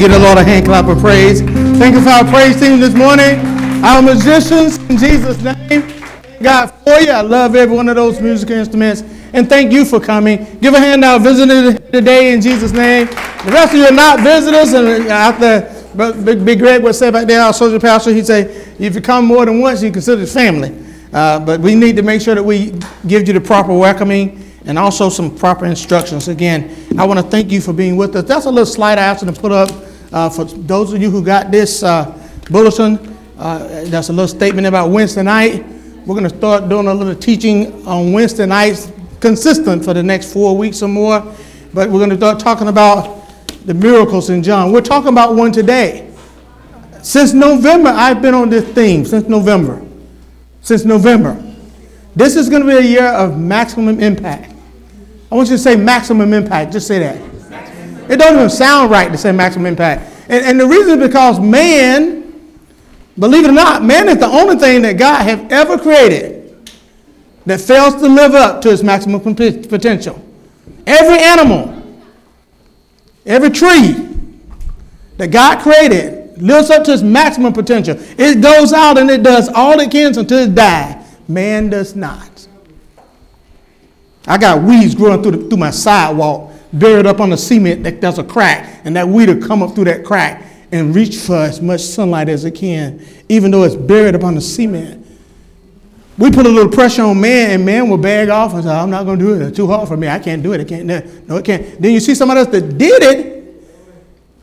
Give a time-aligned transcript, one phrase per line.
[0.00, 1.42] give the Lord a hand clap of praise.
[1.42, 3.38] Thank you for our praise team this morning.
[3.84, 5.92] Our musicians, in Jesus' name.
[6.42, 7.10] God for you.
[7.10, 9.02] I love every one of those musical instruments.
[9.34, 10.58] And thank you for coming.
[10.60, 13.08] Give a hand our visitors today in Jesus' name.
[13.08, 14.72] The rest of you are not visitors.
[14.72, 15.70] And after
[16.24, 18.44] Big, Big Greg would say back there, our social pastor, he'd say,
[18.78, 20.74] if you come more than once, you consider it family.
[21.12, 22.72] Uh, but we need to make sure that we
[23.06, 26.28] give you the proper welcoming and also some proper instructions.
[26.28, 28.24] Again, I want to thank you for being with us.
[28.24, 31.24] That's a little slide I asked to put up uh, for those of you who
[31.24, 32.16] got this uh,
[32.50, 32.98] bulletin.
[33.38, 35.64] Uh, that's a little statement about Wednesday night.
[36.04, 40.32] We're going to start doing a little teaching on Wednesday nights, consistent for the next
[40.32, 41.20] four weeks or more.
[41.72, 43.28] But we're going to start talking about
[43.64, 44.72] the miracles in John.
[44.72, 46.12] We're talking about one today.
[47.02, 49.80] Since November, I've been on this theme, since November.
[50.62, 51.42] Since November.
[52.16, 54.52] This is going to be a year of maximum impact.
[55.30, 56.72] I want you to say maximum impact.
[56.72, 57.29] Just say that.
[58.10, 60.12] It doesn't even sound right to say maximum impact.
[60.28, 62.32] And, and the reason is because man,
[63.18, 66.70] believe it or not, man is the only thing that God has ever created
[67.46, 70.20] that fails to live up to its maximum potential.
[70.86, 72.00] Every animal,
[73.24, 74.08] every tree
[75.16, 77.96] that God created lives up to its maximum potential.
[78.18, 80.96] It goes out and it does all it can until it dies.
[81.28, 82.48] Man does not.
[84.26, 88.00] I got weeds growing through, the, through my sidewalk, buried up on the cement that
[88.00, 91.36] there's a crack, and that weed will come up through that crack and reach for
[91.36, 95.06] as much sunlight as it can, even though it's buried up on the cement.
[96.16, 98.90] We put a little pressure on man, and man will bag off and say, I'm
[98.90, 99.42] not going to do it.
[99.42, 100.06] It's too hard for me.
[100.06, 100.60] I can't do it.
[100.60, 100.86] I can't.
[101.26, 101.80] No, it can't.
[101.80, 103.64] Then you see somebody else that did it,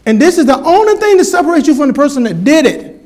[0.06, 3.00] and this is the only thing that separates you from the person that did it.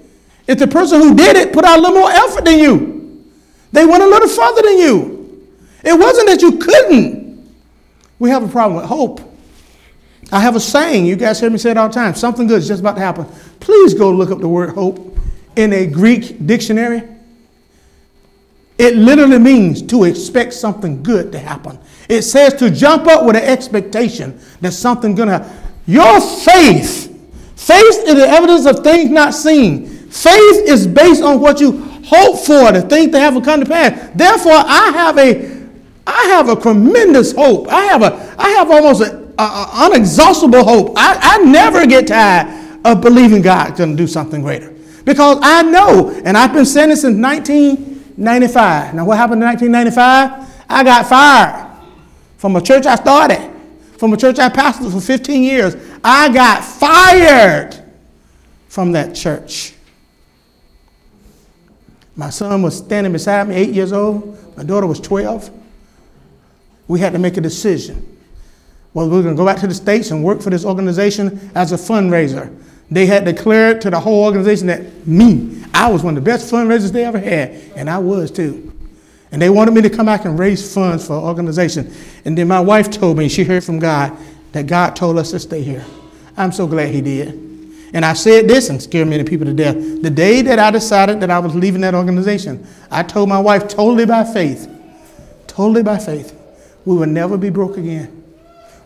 [0.47, 3.25] If the person who did it put out a little more effort than you.
[3.71, 5.47] They went a little further than you.
[5.83, 7.20] It wasn't that you couldn't.
[8.21, 9.19] We have a problem with hope.
[10.31, 12.59] I have a saying, you guys hear me say it all the time something good
[12.59, 13.25] is just about to happen.
[13.59, 15.17] Please go look up the word hope
[15.55, 17.01] in a Greek dictionary.
[18.77, 21.79] It literally means to expect something good to happen.
[22.07, 25.57] It says to jump up with an expectation that something's to happen.
[25.87, 27.07] Your faith,
[27.55, 29.87] faith is the evidence of things not seen.
[29.87, 34.11] Faith is based on what you hope for, the things that haven't come to pass.
[34.13, 35.50] Therefore, I have a,
[36.05, 37.67] I have a tremendous hope.
[37.67, 40.93] I have a, I have almost an unexhaustible hope.
[40.97, 44.73] I, I never get tired of believing God's going to do something greater
[45.05, 48.93] because I know, and I've been saying this since 1995.
[48.93, 50.65] Now, what happened in 1995?
[50.69, 51.77] I got fired
[52.37, 53.51] from a church I started,
[53.97, 55.75] from a church I pastored for 15 years.
[56.03, 57.77] I got fired
[58.67, 59.73] from that church.
[62.15, 64.37] My son was standing beside me, eight years old.
[64.57, 65.60] My daughter was 12.
[66.91, 68.05] We had to make a decision.
[68.93, 71.49] Well, we are going to go back to the States and work for this organization
[71.55, 72.53] as a fundraiser.
[72.91, 76.51] They had declared to the whole organization that me, I was one of the best
[76.51, 78.73] fundraisers they ever had, and I was too.
[79.31, 81.93] And they wanted me to come back and raise funds for an organization.
[82.25, 84.11] And then my wife told me, she heard from God,
[84.51, 85.85] that God told us to stay here.
[86.35, 87.29] I'm so glad He did.
[87.93, 89.77] And I said this and scared many people to death.
[89.77, 93.69] The day that I decided that I was leaving that organization, I told my wife
[93.69, 94.69] totally by faith,
[95.47, 96.37] totally by faith,
[96.85, 98.23] we will never be broke again.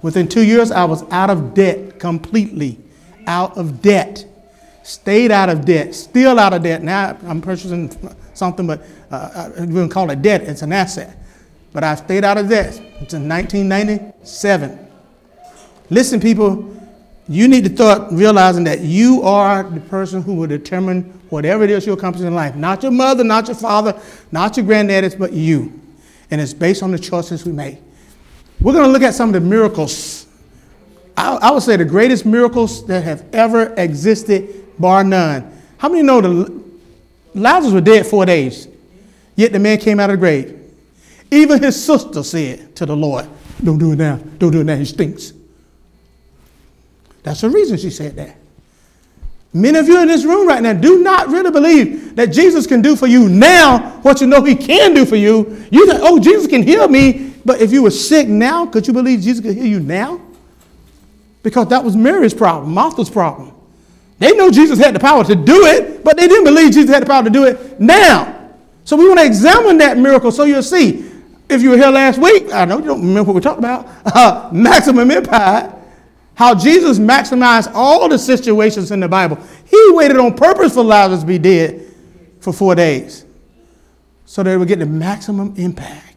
[0.02, 2.80] Within two years, I was out of debt completely.
[3.28, 4.26] Out of debt.
[4.84, 5.96] Stayed out of debt.
[5.96, 6.84] Still out of debt.
[6.84, 7.90] Now I'm purchasing
[8.36, 11.18] something, but uh, I wouldn't call it debt, it's an asset.
[11.74, 14.88] But I've stayed out of debt since 1997.
[15.90, 16.74] Listen, people,
[17.28, 21.70] you need to start realizing that you are the person who will determine whatever it
[21.70, 22.56] is you'll accomplish in life.
[22.56, 24.00] Not your mother, not your father,
[24.32, 25.82] not your granddaddies, but you.
[26.32, 27.80] And it's based on the choices we make.
[28.60, 30.28] We're going to look at some of the miracles.
[31.16, 35.52] I, I would say the greatest miracles that have ever existed, bar none.
[35.78, 36.64] How many know the
[37.34, 38.68] Lazarus was dead four days,
[39.36, 40.62] yet the man came out of the grave.
[41.32, 43.28] Even his sister said to the Lord,
[43.64, 44.16] Don't do it now.
[44.38, 44.76] Don't do it now.
[44.76, 45.34] He stinks.
[47.24, 48.38] That's the reason she said that.
[49.52, 52.82] Many of you in this room right now do not really believe that Jesus can
[52.82, 55.66] do for you now what you know he can do for you.
[55.72, 57.25] You think, oh, Jesus can heal me.
[57.46, 60.20] But if you were sick now, could you believe Jesus could heal you now?
[61.44, 63.54] Because that was Mary's problem, Martha's problem.
[64.18, 67.04] They know Jesus had the power to do it, but they didn't believe Jesus had
[67.04, 68.52] the power to do it now.
[68.84, 71.12] So we want to examine that miracle so you'll see.
[71.48, 73.88] If you were here last week, I know you don't remember what we talked about,
[74.06, 75.76] uh, maximum impact
[76.36, 79.38] how Jesus maximized all the situations in the Bible.
[79.66, 81.82] He waited on purpose for Lazarus to be dead
[82.42, 83.26] for four days
[84.26, 86.15] so it would get the maximum impact.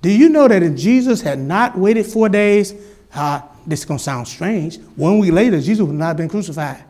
[0.00, 2.74] Do you know that if Jesus had not waited four days,
[3.14, 4.78] Uh, this is going to sound strange.
[4.96, 6.84] One week later, Jesus would not have been crucified.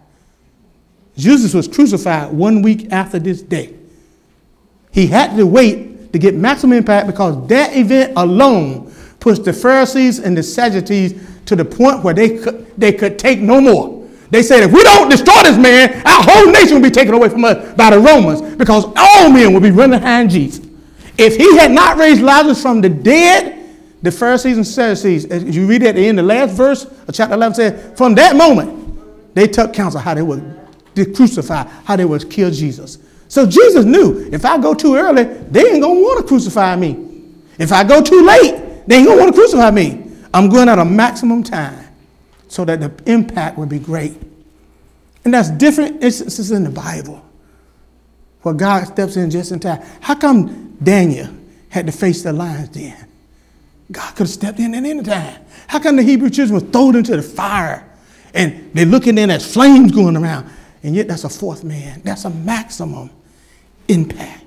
[1.17, 3.75] Jesus was crucified one week after this day.
[4.91, 10.19] He had to wait to get maximum impact because that event alone pushed the Pharisees
[10.19, 11.15] and the Sadducees
[11.47, 14.09] to the point where they could, they could take no more.
[14.31, 17.29] They said, if we don't destroy this man, our whole nation will be taken away
[17.29, 20.68] from us by the Romans because all men will be running behind Jesus.
[21.19, 23.57] If he had not raised Lazarus from the dead,
[24.03, 27.35] the Pharisees and Sadducees, as you read at the end, the last verse of chapter
[27.35, 30.57] 11 said, from that moment, they took counsel how they would
[31.15, 32.99] crucify, how they would kill Jesus.
[33.27, 37.25] So Jesus knew if I go too early, they ain't gonna want to crucify me.
[37.59, 40.11] If I go too late, they ain't gonna want to crucify me.
[40.33, 41.85] I'm going at a maximum time
[42.47, 44.15] so that the impact would be great.
[45.25, 47.23] And that's different instances in the Bible
[48.49, 49.83] where God steps in just in time.
[50.01, 51.29] How come Daniel
[51.69, 52.97] had to face the lions then?
[53.93, 55.43] God could have stepped in at any time.
[55.67, 57.87] How come the Hebrew children were thrown into the fire
[58.35, 60.51] and they're looking in as flames going around?
[60.83, 62.01] And yet that's a fourth man.
[62.05, 63.11] That's a maximum
[63.89, 64.45] impact.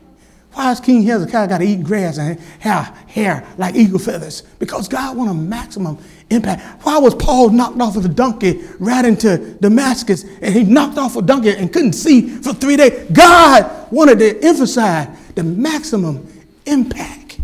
[0.53, 4.41] Why is King Hezekiah got to eat grass and have hair like eagle feathers?
[4.59, 5.97] Because God wanted a maximum
[6.31, 6.83] impact.
[6.83, 11.15] Why was Paul knocked off of a donkey right into Damascus and he knocked off
[11.15, 13.09] a donkey and couldn't see for three days?
[13.11, 16.27] God wanted to emphasize the maximum
[16.65, 17.39] impact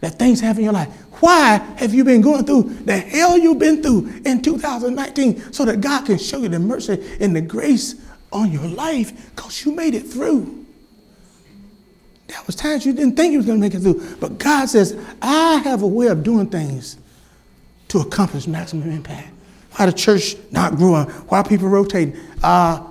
[0.00, 0.88] that things have in your life.
[1.20, 5.80] Why have you been going through the hell you've been through in 2019 so that
[5.80, 7.94] God can show you the mercy and the grace
[8.32, 10.66] on your life because you made it through?
[12.26, 14.16] There was times you didn't think you was going to make it through.
[14.16, 16.96] But God says, I have a way of doing things
[17.92, 19.28] to accomplish maximum impact.
[19.72, 21.04] Why the church not growing?
[21.28, 22.16] Why people rotating?
[22.42, 22.82] Uh,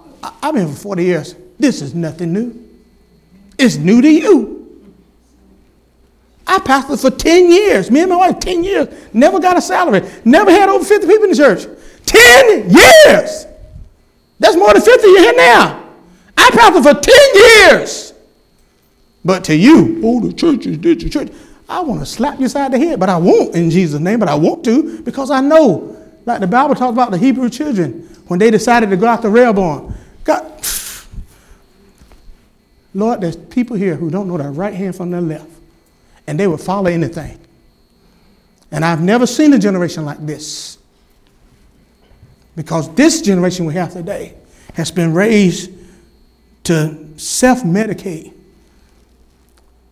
[0.43, 1.35] I've been for 40 years.
[1.57, 2.69] This is nothing new.
[3.57, 4.85] It's new to you.
[6.45, 7.89] I pastored for 10 years.
[7.89, 8.89] Me and my wife, 10 years.
[9.11, 10.07] Never got a salary.
[10.23, 11.65] Never had over 50 people in the church.
[12.05, 13.47] 10 years.
[14.37, 15.83] That's more than 50 you here now.
[16.37, 18.13] I pastored for 10 years.
[19.25, 21.31] But to you, oh, the church is this, the church.
[21.71, 24.29] I want to slap you side the head, but I won't in Jesus' name, but
[24.29, 28.39] I want to because I know, like the Bible talks about the Hebrew children when
[28.39, 29.93] they decided to go out to Rehoboam.
[30.23, 30.63] God,
[32.93, 35.49] Lord, there's people here who don't know their right hand from their left,
[36.27, 37.39] and they will follow anything.
[38.71, 40.77] And I've never seen a generation like this
[42.55, 44.35] because this generation we have today
[44.73, 45.71] has been raised
[46.63, 48.33] to self medicate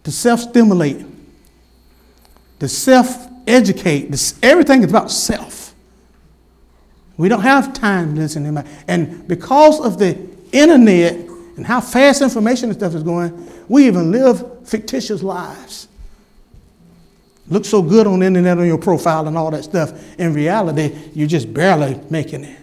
[0.03, 1.05] to self stimulate,
[2.59, 4.09] to self educate.
[4.43, 5.73] Everything is about self.
[7.17, 8.69] We don't have time to listen to anybody.
[8.87, 10.17] And because of the
[10.51, 11.13] internet
[11.57, 15.87] and how fast information and stuff is going, we even live fictitious lives.
[17.49, 20.17] Look so good on the internet on your profile and all that stuff.
[20.19, 22.59] In reality, you're just barely making it.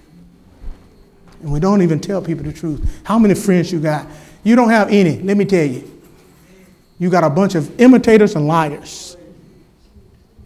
[1.42, 3.02] And we don't even tell people the truth.
[3.04, 4.06] How many friends you got?
[4.42, 5.90] You don't have any, let me tell you.
[6.98, 9.15] You got a bunch of imitators and liars.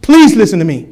[0.01, 0.89] Please listen to me.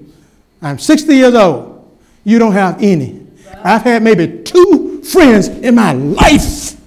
[0.61, 1.75] I'm 60 years old.
[2.23, 3.25] You don't have any.
[3.63, 6.79] I've had maybe two friends in my life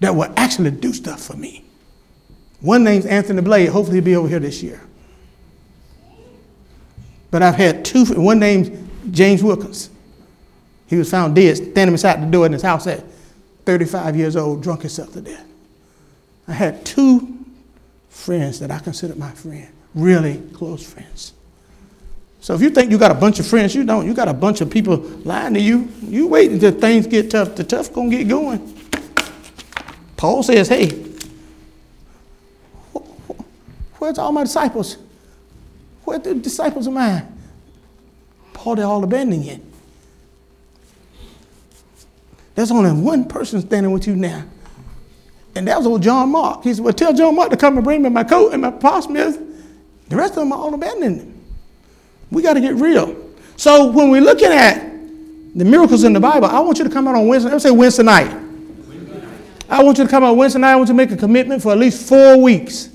[0.00, 1.64] that will actually do stuff for me.
[2.60, 3.68] One name's Anthony Blade.
[3.68, 4.80] Hopefully, he'll be over here this year.
[7.30, 8.04] But I've had two.
[8.06, 8.70] One name's
[9.10, 9.90] James Wilkins.
[10.86, 13.04] He was found dead standing beside the door in his house at
[13.64, 15.46] 35 years old, drunk himself to death.
[16.48, 17.38] I had two
[18.08, 21.32] friends that I considered my friend, really close friends.
[22.40, 24.06] So if you think you got a bunch of friends, you don't.
[24.06, 25.88] You got a bunch of people lying to you.
[26.02, 27.54] You wait until things get tough.
[27.54, 28.76] The tough gonna get going.
[30.16, 30.88] Paul says, "Hey,
[33.98, 34.96] where's all my disciples?
[36.04, 37.26] Where the disciples of mine?
[38.54, 39.60] Paul, they all abandoning you.
[42.54, 44.44] There's only one person standing with you now.
[45.54, 46.64] And that was old John Mark.
[46.64, 49.00] He said, Well, tell John Mark to come and bring me my coat and my
[49.00, 49.38] smith.
[50.08, 51.29] The rest of them are all abandoning
[52.30, 53.16] We got to get real.
[53.56, 54.90] So when we're looking at
[55.54, 57.50] the miracles in the Bible, I want you to come out on Wednesday.
[57.50, 58.36] Let's say Wednesday night.
[59.68, 60.72] I want you to come out Wednesday night.
[60.72, 62.88] I want you to make a commitment for at least four weeks.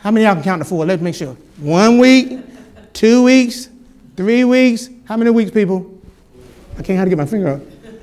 [0.00, 0.84] How many y'all can count to four?
[0.84, 1.36] Let's make sure.
[1.58, 2.40] One week,
[2.92, 3.68] two weeks,
[4.16, 4.88] three weeks.
[5.04, 5.98] How many weeks, people?
[6.78, 7.60] I can't how to get my finger up.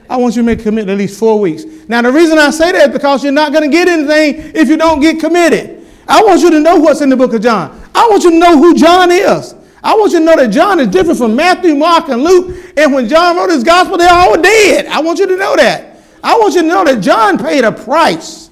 [0.10, 1.64] I want you to make a commitment at least four weeks.
[1.88, 4.70] Now, the reason I say that is because you're not going to get anything if
[4.70, 5.86] you don't get committed.
[6.08, 7.80] I want you to know what's in the book of John.
[7.94, 9.54] I want you to know who John is.
[9.84, 12.74] I want you to know that John is different from Matthew, Mark, and Luke.
[12.76, 14.88] And when John wrote his gospel, they're all dead.
[14.88, 15.98] I want you to know that.
[16.24, 18.50] I want you to know that John paid a price.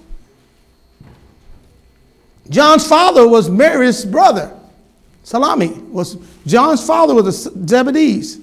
[2.50, 4.58] John's father was Mary's brother.
[5.24, 6.16] Salome was
[6.46, 8.42] John's father was a Zebedees.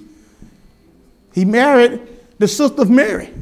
[1.32, 2.02] He married
[2.38, 3.32] the sister of Mary.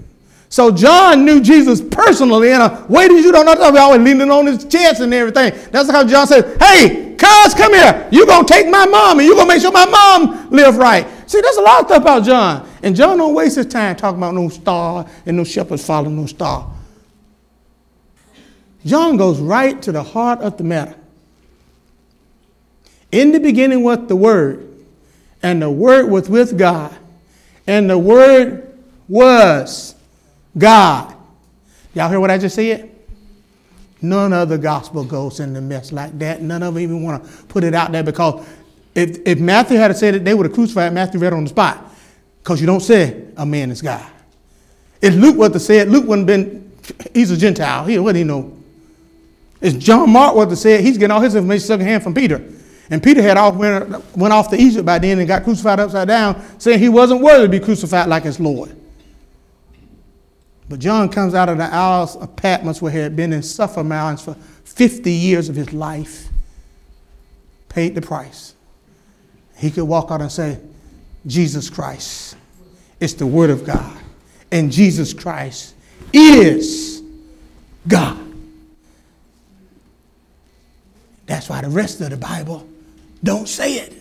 [0.48, 3.72] So John knew Jesus personally in a way that you don't know.
[3.72, 5.58] He always leaning on his chest and everything.
[5.70, 8.08] That's how John said, hey, cuz, come here.
[8.10, 10.76] You're going to take my mom and you're going to make sure my mom live
[10.76, 11.06] right.
[11.28, 12.68] See, there's a lot of stuff about John.
[12.82, 16.26] And John don't waste his time talking about no star and no shepherds following no
[16.26, 16.70] star.
[18.84, 20.96] John goes right to the heart of the matter.
[23.12, 24.68] In the beginning was the Word,
[25.42, 26.96] and the Word was with God,
[27.66, 29.94] and the Word was
[30.56, 31.14] God.
[31.94, 32.91] Y'all hear what I just said?
[34.02, 36.42] None of the gospel goes in the mess like that.
[36.42, 38.46] None of them even want to put it out there because
[38.94, 41.84] if, if Matthew had said it, they would have crucified Matthew right on the spot
[42.42, 44.04] because you don't say a man is God.
[45.00, 46.72] If Luke was to say it, Luke wouldn't have been,
[47.14, 47.84] he's a Gentile.
[47.84, 48.56] He, what do he know?
[49.60, 52.44] If John Mark to say it, he's getting all his information secondhand from Peter.
[52.90, 56.08] And Peter had all went, went off to Egypt by then and got crucified upside
[56.08, 58.76] down, saying he wasn't worthy to be crucified like his Lord.
[60.72, 63.84] But John comes out of the Isles of Patmos where he had been in suffer
[63.84, 64.32] mounds for
[64.64, 66.28] 50 years of his life,
[67.68, 68.54] paid the price.
[69.54, 70.58] He could walk out and say,
[71.26, 72.38] Jesus Christ
[73.00, 73.94] is the Word of God,
[74.50, 75.74] and Jesus Christ
[76.10, 77.02] is
[77.86, 78.18] God.
[81.26, 82.66] That's why the rest of the Bible
[83.22, 83.92] don't say it.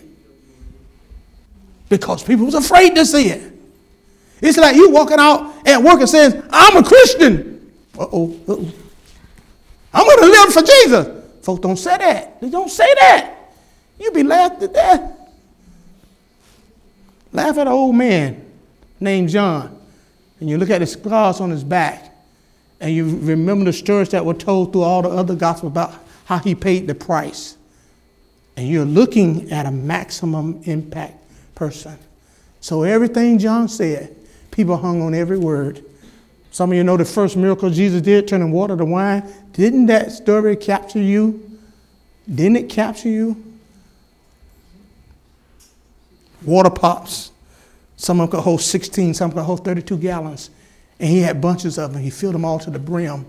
[1.90, 3.51] Because people was afraid to say it.
[4.42, 7.72] It's like you walking out at work and saying, I'm a Christian.
[7.98, 8.72] Uh-oh, uh-oh.
[9.94, 11.46] I'm going to live for Jesus.
[11.46, 12.42] Folks don't say that.
[12.42, 13.36] They don't say that.
[14.00, 15.18] You be laughed to death.
[17.32, 18.46] Laugh at an old man
[19.00, 19.80] named John,
[20.40, 22.14] and you look at the scars on his back,
[22.80, 25.94] and you remember the stories that were told through all the other gospels about
[26.26, 27.58] how he paid the price.
[28.58, 31.24] And you're looking at a maximum impact
[31.56, 31.98] person.
[32.60, 34.16] So everything John said,
[34.52, 35.84] People hung on every word.
[36.52, 39.24] Some of you know the first miracle Jesus did, turning water to wine.
[39.54, 41.60] Didn't that story capture you?
[42.34, 43.42] Didn't it capture you?
[46.44, 47.32] Water pops.
[47.96, 50.50] Some of them could hold 16, some could hold 32 gallons.
[51.00, 52.02] And he had bunches of them.
[52.02, 53.26] He filled them all to the brim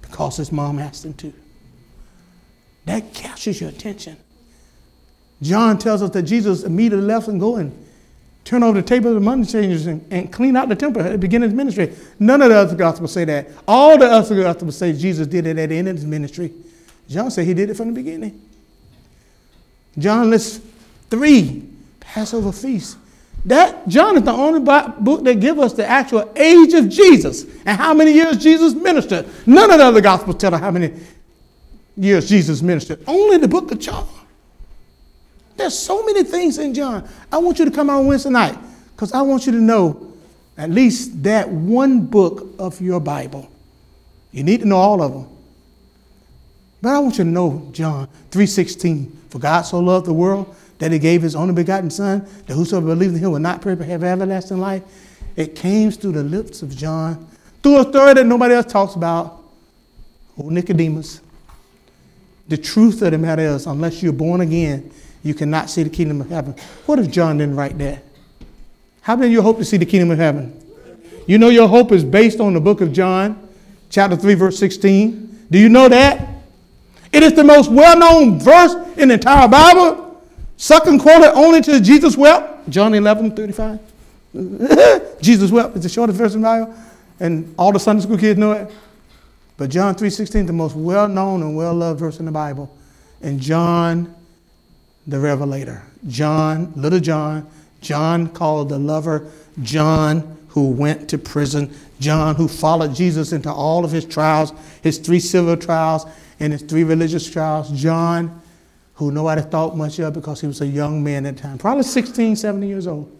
[0.00, 1.32] because his mom asked him to.
[2.86, 4.16] That captures your attention.
[5.42, 7.86] John tells us that Jesus immediately left and go and
[8.44, 11.12] turn over the table of the money changers and, and clean out the temple at
[11.12, 11.94] the beginning of his ministry.
[12.18, 13.48] None of the other gospels say that.
[13.66, 16.52] All the other gospels say Jesus did it at the end of his ministry.
[17.08, 18.40] John said he did it from the beginning.
[19.98, 20.60] John lists
[21.08, 21.68] three
[22.00, 22.96] Passover feasts.
[23.46, 27.78] That John is the only book that gives us the actual age of Jesus and
[27.78, 29.26] how many years Jesus ministered.
[29.46, 30.92] None of the other gospels tell us how many
[31.96, 33.02] years Jesus ministered.
[33.06, 34.06] Only the book of John.
[35.60, 37.06] There's so many things in John.
[37.30, 38.58] I want you to come out Wednesday night
[38.96, 40.14] because I want you to know
[40.56, 43.46] at least that one book of your Bible.
[44.32, 45.26] You need to know all of them.
[46.80, 49.12] But I want you to know John 3:16.
[49.28, 52.86] For God so loved the world that he gave his only begotten son, that whosoever
[52.86, 54.82] believes in him will not perish but have everlasting life.
[55.36, 57.26] It came through the lips of John,
[57.62, 59.42] through a story that nobody else talks about.
[60.38, 61.20] Oh, Nicodemus.
[62.48, 64.90] The truth of the matter is, unless you're born again,
[65.22, 66.54] you cannot see the kingdom of heaven.
[66.86, 68.02] What if John didn't write that?
[69.02, 70.56] How of you hope to see the kingdom of heaven?
[71.26, 73.48] You know your hope is based on the book of John,
[73.88, 75.46] chapter 3, verse 16.
[75.50, 76.28] Do you know that?
[77.12, 80.22] It is the most well known verse in the entire Bible.
[80.56, 82.68] Second quoted only to Jesus wept.
[82.68, 83.80] John 11, 35.
[85.20, 86.74] Jesus wept is the shortest verse in the Bible.
[87.18, 88.70] And all the Sunday school kids know it.
[89.56, 92.74] But John 3.16, the most well known and well loved verse in the Bible.
[93.20, 94.14] And John
[95.10, 95.82] the Revelator.
[96.06, 97.48] John, little John,
[97.80, 99.30] John called the lover,
[99.62, 104.52] John who went to prison, John who followed Jesus into all of his trials,
[104.82, 106.06] his three civil trials
[106.38, 108.40] and his three religious trials, John
[108.94, 111.82] who nobody thought much of because he was a young man at the time, probably
[111.82, 113.10] 16, 17 years old.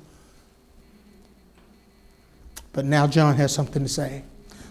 [2.72, 4.22] But now John has something to say.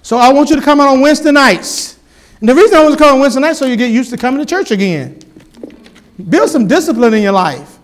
[0.04, 1.98] So I want you to come out on Wednesday nights.
[2.40, 4.18] And the reason I want to come on Wednesday nights so you get used to
[4.18, 5.20] coming to church again.
[6.28, 7.78] Build some discipline in your life.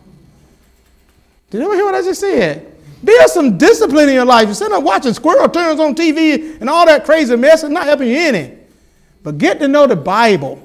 [1.50, 2.74] Did you ever hear what I just said?
[3.04, 4.48] Build some discipline in your life.
[4.48, 7.64] You're sitting there watching squirrel turns on TV and all that crazy mess.
[7.64, 8.58] It's not helping you any.
[9.24, 10.62] But get to know the Bible.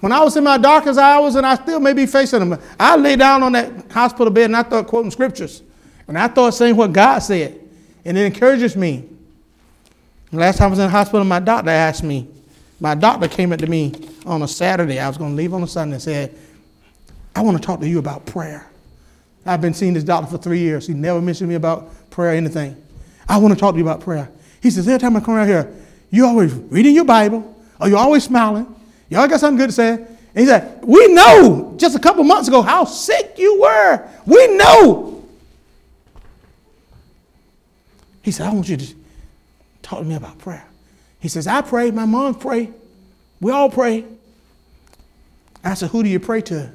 [0.00, 2.96] When I was in my darkest hours, and I still may be facing them, I
[2.96, 5.62] lay down on that hospital bed and I thought quoting scriptures.
[6.06, 7.60] And I thought saying what God said.
[8.04, 9.04] And it encourages me.
[10.32, 12.28] Last time I was in the hospital, my doctor asked me,
[12.80, 13.92] my doctor came up to me
[14.24, 15.00] on a Saturday.
[15.00, 16.38] I was going to leave on a Sunday and said,
[17.34, 18.66] I want to talk to you about prayer.
[19.46, 20.86] I've been seeing this doctor for three years.
[20.86, 22.76] He never mentioned me about prayer or anything.
[23.28, 24.30] I want to talk to you about prayer.
[24.60, 25.72] He says, every time I come around here,
[26.10, 28.74] you always reading your Bible, or you're always smiling.
[29.08, 29.92] You always got something good to say.
[29.92, 34.08] And he said, We know just a couple months ago how sick you were.
[34.26, 35.26] We know.
[38.22, 38.94] He said, I want you to
[39.82, 40.66] talk to me about prayer.
[41.20, 42.70] He says, I pray, my mom pray.
[43.40, 44.04] We all pray.
[45.64, 46.70] I said, Who do you pray to?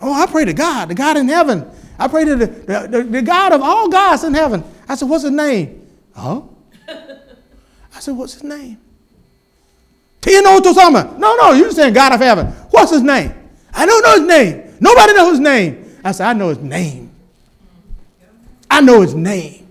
[0.00, 1.68] Oh, I pray to God, the God in heaven.
[1.98, 4.62] I pray to the, the, the, God of all gods in heaven.
[4.88, 5.86] I said, What's his name?
[6.16, 6.48] Oh.
[6.88, 8.78] I said, What's his name?
[10.20, 11.18] Tino Tosama.
[11.18, 12.46] No, no, you're saying God of heaven.
[12.70, 13.32] What's his name?
[13.72, 14.76] I don't know his name.
[14.80, 15.96] Nobody knows his name.
[16.04, 17.10] I said, I know his name.
[18.70, 19.66] I know his name.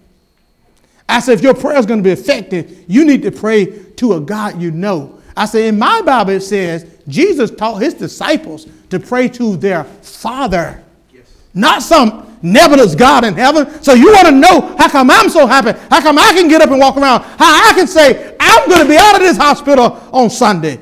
[1.08, 4.14] I said, if your prayer is going to be effective, you need to pray to
[4.14, 5.17] a God you know.
[5.38, 9.84] I said, in my Bible, it says Jesus taught his disciples to pray to their
[9.84, 11.32] Father, yes.
[11.54, 13.82] not some nebulous God in heaven.
[13.84, 15.78] So you want to know how come I'm so happy?
[15.90, 17.22] How come I can get up and walk around?
[17.22, 20.80] How I can say, I'm going to be out of this hospital on Sunday?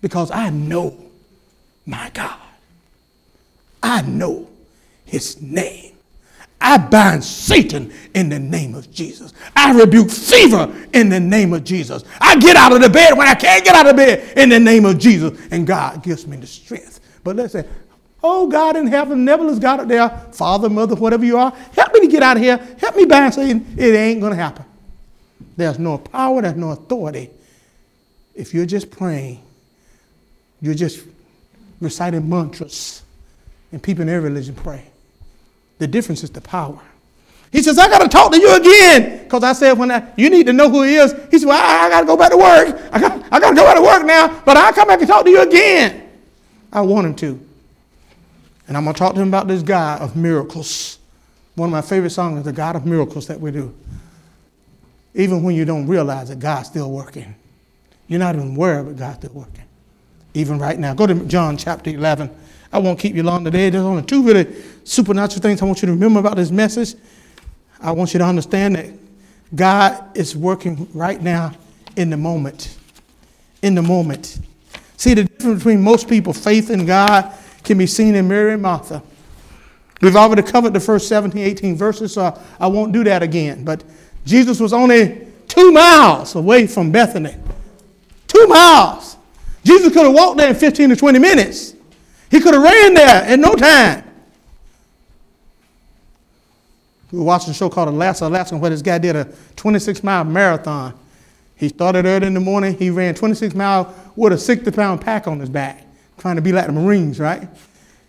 [0.00, 0.96] Because I know
[1.84, 2.38] my God.
[3.82, 4.48] I know
[5.04, 5.97] his name.
[6.60, 9.32] I bind Satan in the name of Jesus.
[9.54, 12.02] I rebuke fever in the name of Jesus.
[12.20, 14.58] I get out of the bed when I can't get out of bed in the
[14.58, 15.38] name of Jesus.
[15.50, 17.00] And God gives me the strength.
[17.22, 17.64] But let's say,
[18.22, 22.00] oh God in heaven, nebulous God up there, father, mother, whatever you are, help me
[22.00, 22.56] to get out of here.
[22.78, 23.74] Help me bind Satan.
[23.76, 24.64] It ain't going to happen.
[25.56, 27.30] There's no power, there's no authority.
[28.34, 29.42] If you're just praying,
[30.60, 31.04] you're just
[31.80, 33.02] reciting mantras,
[33.70, 34.84] and people in every religion pray.
[35.78, 36.80] The difference is the power.
[37.50, 39.24] He says, I got to talk to you again.
[39.24, 41.14] Because I said, when I, you need to know who he is.
[41.30, 42.88] He said, well, I, I got to go back to work.
[42.92, 45.24] I got, I to go back to work now, but I'll come back and talk
[45.24, 46.08] to you again.
[46.72, 47.48] I want him to.
[48.66, 50.98] And I'm going to talk to him about this God of miracles.
[51.54, 53.74] One of my favorite songs is the God of miracles that we do.
[55.14, 57.34] Even when you don't realize that God's still working.
[58.08, 59.64] You're not even aware of it, God's still working.
[60.34, 60.92] Even right now.
[60.92, 62.30] Go to John chapter 11.
[62.72, 63.70] I won't keep you long today.
[63.70, 64.46] There's only two really
[64.84, 66.94] supernatural things I want you to remember about this message.
[67.80, 68.90] I want you to understand that
[69.54, 71.52] God is working right now
[71.96, 72.76] in the moment.
[73.62, 74.38] In the moment.
[74.96, 77.32] See, the difference between most people, faith in God,
[77.64, 79.02] can be seen in Mary and Martha.
[80.00, 83.64] We've already covered the first 17, 18 verses, so I won't do that again.
[83.64, 83.84] But
[84.24, 87.34] Jesus was only two miles away from Bethany.
[88.26, 89.16] Two miles.
[89.64, 91.74] Jesus could have walked there in 15 to 20 minutes.
[92.30, 94.04] He could have ran there in no time.
[97.10, 100.24] We were watching a show called Alaska, Alaska, where this guy did a 26 mile
[100.24, 100.94] marathon.
[101.56, 102.76] He started early in the morning.
[102.76, 105.86] He ran 26 miles with a 60 pound pack on his back,
[106.18, 107.48] trying to be like the Marines, right?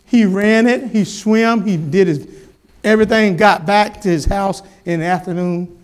[0.05, 2.27] He ran it, he swam, he did his
[2.84, 5.77] everything, got back to his house in the afternoon.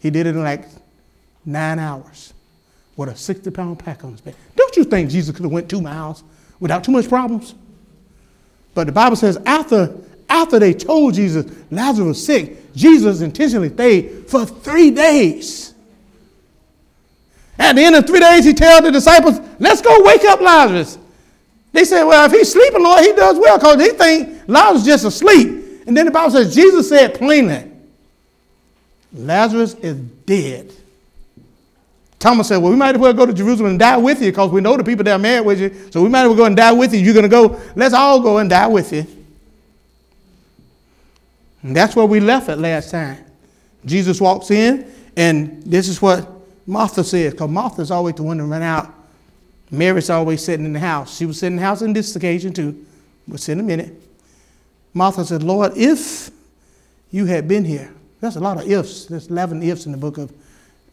[0.00, 0.64] He did it in like
[1.44, 2.34] nine hours
[2.96, 4.34] with a 60 pound pack on his back.
[4.56, 6.24] Don't you think Jesus could have went two miles
[6.62, 7.54] without too much problems?
[8.72, 9.94] But the Bible says after
[10.30, 15.74] after they told Jesus Lazarus was sick, Jesus intentionally stayed for three days.
[17.58, 20.98] At the end of three days, he tells the disciples, let's go wake up Lazarus.
[21.72, 25.04] They said, well, if he's sleeping, Lord, he does well because they think Lazarus just
[25.04, 25.84] asleep.
[25.86, 27.70] And then the Bible says, Jesus said plainly,
[29.12, 30.72] Lazarus is dead.
[32.22, 34.52] Thomas said, Well, we might as well go to Jerusalem and die with you because
[34.52, 35.90] we know the people that are married with you.
[35.90, 37.00] So we might as well go and die with you.
[37.00, 37.60] You're going to go.
[37.74, 39.04] Let's all go and die with you.
[41.64, 43.24] And that's where we left it last time.
[43.84, 46.30] Jesus walks in, and this is what
[46.64, 48.94] Martha says, because Martha's always the one to run out.
[49.68, 51.16] Mary's always sitting in the house.
[51.16, 52.86] She was sitting in the house on this occasion too.
[53.26, 54.00] We'll see in a minute.
[54.94, 56.30] Martha said, Lord, if
[57.10, 59.06] you had been here, that's a lot of ifs.
[59.06, 60.32] There's 11 ifs in the book of,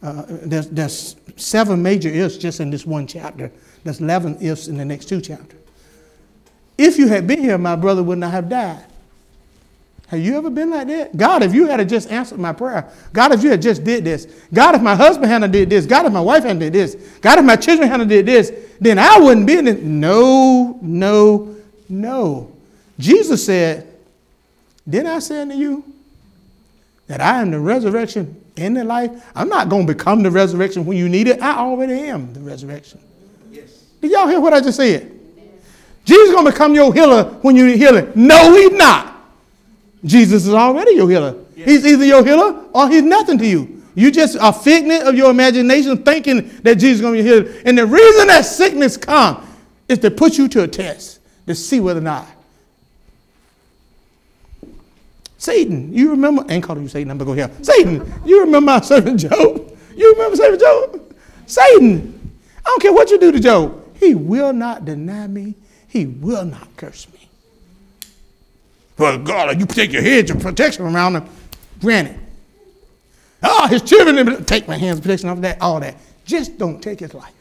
[0.02, 3.52] uh, there's, there's seven major ifs just in this one chapter.
[3.84, 5.60] There's 11 ifs in the next two chapters.
[6.78, 8.84] If you had been here, my brother would not have died.
[10.08, 11.16] Have you ever been like that?
[11.16, 14.26] God, if you had just answered my prayer, God, if you had just did this,
[14.52, 17.38] God, if my husband hadn't did this, God, if my wife hadn't did this, God,
[17.38, 19.82] if my children hadn't did this, then I wouldn't be in it.
[19.82, 21.54] No, no,
[21.88, 22.50] no.
[22.98, 23.86] Jesus said,
[24.88, 25.84] Didn't I say unto you
[27.06, 29.10] that I am the resurrection and the life?
[29.34, 31.40] I'm not going to become the resurrection when you need it.
[31.40, 33.00] I already am the resurrection.
[33.50, 33.70] Yes.
[34.00, 35.18] Did y'all hear what I just said?
[36.04, 38.10] Jesus is going to become your healer when you need healing.
[38.14, 39.14] No, he's not.
[40.04, 41.36] Jesus is already your healer.
[41.54, 41.68] Yes.
[41.68, 43.82] He's either your healer or he's nothing to you.
[43.94, 47.42] You just a figment of your imagination thinking that Jesus is going to be your
[47.42, 47.62] healer.
[47.66, 49.46] And the reason that sickness come
[49.88, 52.26] is to put you to a test to see whether or not
[55.40, 57.50] Satan, you remember, I ain't calling you Satan, I'm gonna go here.
[57.62, 59.74] Satan, you remember my servant Job?
[59.96, 61.14] You remember servant Job?
[61.46, 63.96] Satan, I don't care what you do to Job.
[63.96, 65.54] He will not deny me.
[65.88, 67.26] He will not curse me.
[68.98, 71.24] Well, God, you take your hedge of protection around him.
[71.80, 72.18] Granted.
[73.42, 75.96] Oh, his children, take my hands of protection off that, all that.
[76.26, 77.32] Just don't take his life.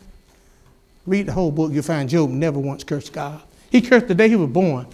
[1.05, 3.41] Read the whole book, you'll find Job never once cursed God.
[3.69, 4.87] He cursed the day he was born.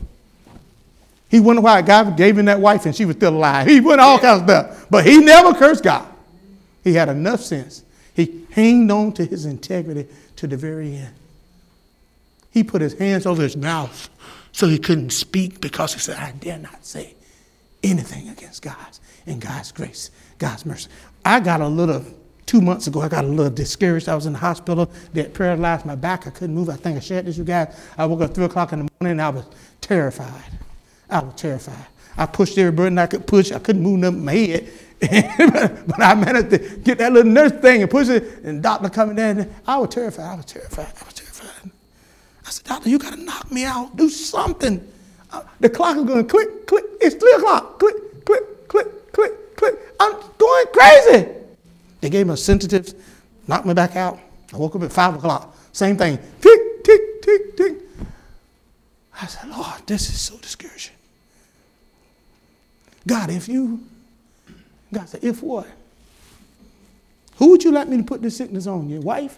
[1.29, 3.67] He wondered why God gave him that wife and she was still alive.
[3.67, 4.87] He went all kinds of stuff.
[4.89, 6.07] But he never cursed God.
[6.83, 7.83] He had enough sense.
[8.13, 10.07] He hanged on to his integrity
[10.37, 11.13] to the very end.
[12.51, 14.09] He put his hands over his mouth
[14.51, 17.15] so he couldn't speak because he said, I dare not say
[17.83, 20.89] anything against God's and God's grace, God's mercy.
[21.25, 22.05] I got a little,
[22.45, 24.07] two months ago, I got a little discouraged.
[24.07, 24.89] I was in the hospital.
[25.11, 26.27] They paralyzed my back.
[26.27, 26.69] I couldn't move.
[26.69, 27.75] I think I shared this you guys.
[27.97, 29.45] I woke up 3 o'clock in the morning and I was
[29.81, 30.43] terrified.
[31.09, 31.85] I was terrified.
[32.17, 33.51] I pushed every button I could push.
[33.51, 34.69] I couldn't move nothing my head.
[34.99, 39.15] but I managed to get that little nurse thing and push it, and doctor coming
[39.15, 39.53] down.
[39.67, 40.25] I was terrified.
[40.25, 40.87] I was terrified.
[41.01, 41.71] I was terrified.
[42.45, 43.95] I said, Doctor, you got to knock me out.
[43.95, 44.87] Do something.
[45.31, 46.85] Uh, the clock is going click, click.
[47.01, 47.79] It's 3 o'clock.
[47.79, 49.75] Click, click, click, click, click.
[49.99, 51.27] I'm going crazy.
[52.01, 52.93] They gave me a sensitive,
[53.47, 54.19] knocked me back out.
[54.53, 55.57] I woke up at 5 o'clock.
[55.71, 56.17] Same thing.
[56.39, 57.77] Tick, tick, tick, tick.
[59.21, 60.94] I said, Lord, this is so discouraging.
[63.07, 63.83] God, if you,
[64.93, 65.67] God said, if what?
[67.37, 68.89] Who would you like me to put this sickness on?
[68.89, 69.37] Your wife?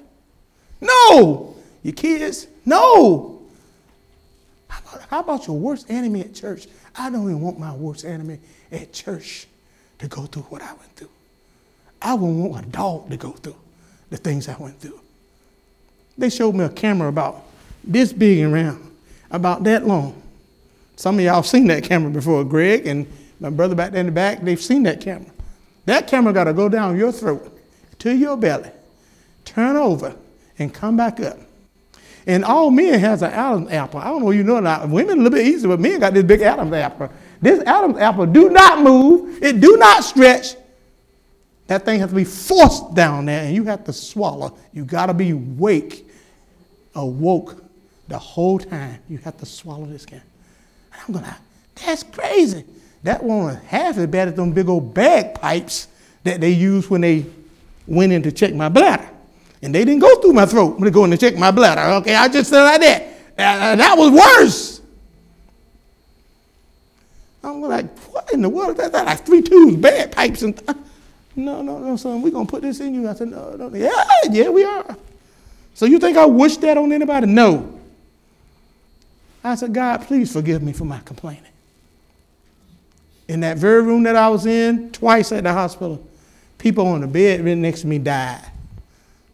[0.79, 1.55] No.
[1.83, 2.47] Your kids?
[2.65, 3.41] No.
[4.67, 6.67] How about, how about your worst enemy at church?
[6.95, 8.39] I don't even want my worst enemy
[8.71, 9.47] at church
[9.99, 11.09] to go through what I went through.
[12.01, 13.55] I wouldn't want a dog to go through
[14.09, 14.99] the things I went through.
[16.17, 17.43] They showed me a camera about
[17.83, 18.91] this big and round,
[19.31, 20.21] about that long.
[20.95, 23.07] Some of y'all seen that camera before, Greg and
[23.39, 25.31] my brother back there in the back, they've seen that camera.
[25.85, 27.57] That camera got to go down your throat
[27.99, 28.71] to your belly,
[29.45, 30.15] turn over,
[30.59, 31.37] and come back up.
[32.25, 34.01] And all men has an Adam's apple.
[34.01, 34.89] I don't know if you know that.
[34.89, 37.09] Women a little bit easier, but men got this big Adam's apple.
[37.41, 39.41] This Adam's apple do not move.
[39.41, 40.55] It do not stretch.
[41.67, 44.57] That thing has to be forced down there, and you have to swallow.
[44.73, 46.09] You got to be awake,
[46.95, 47.63] awoke
[48.07, 48.99] the whole time.
[49.09, 50.21] You have to swallow this can.
[50.93, 51.35] I'm going to,
[51.75, 52.65] that's crazy.
[53.07, 55.87] That wasn't half as bad as them big old bagpipes
[56.25, 57.25] that they used when they
[57.87, 59.09] went in to check my bladder.
[59.61, 61.83] And they didn't go through my throat when they go in to check my bladder.
[62.01, 63.03] Okay, I just said like that.
[63.37, 64.81] Uh, that was worse.
[67.41, 68.91] I'm like, what in the world is that?
[68.91, 70.77] that like three tubes, bagpipes, and th-
[71.37, 73.07] no, no, no, son, we're gonna put this in you.
[73.07, 73.89] I said, no, no, yeah,
[74.29, 74.97] yeah, we are.
[75.75, 77.27] So you think I wish that on anybody?
[77.27, 77.79] No.
[79.45, 81.53] I said, God, please forgive me for my complaining.
[83.27, 86.05] In that very room that I was in, twice at the hospital,
[86.57, 88.45] people on the bed right next to me died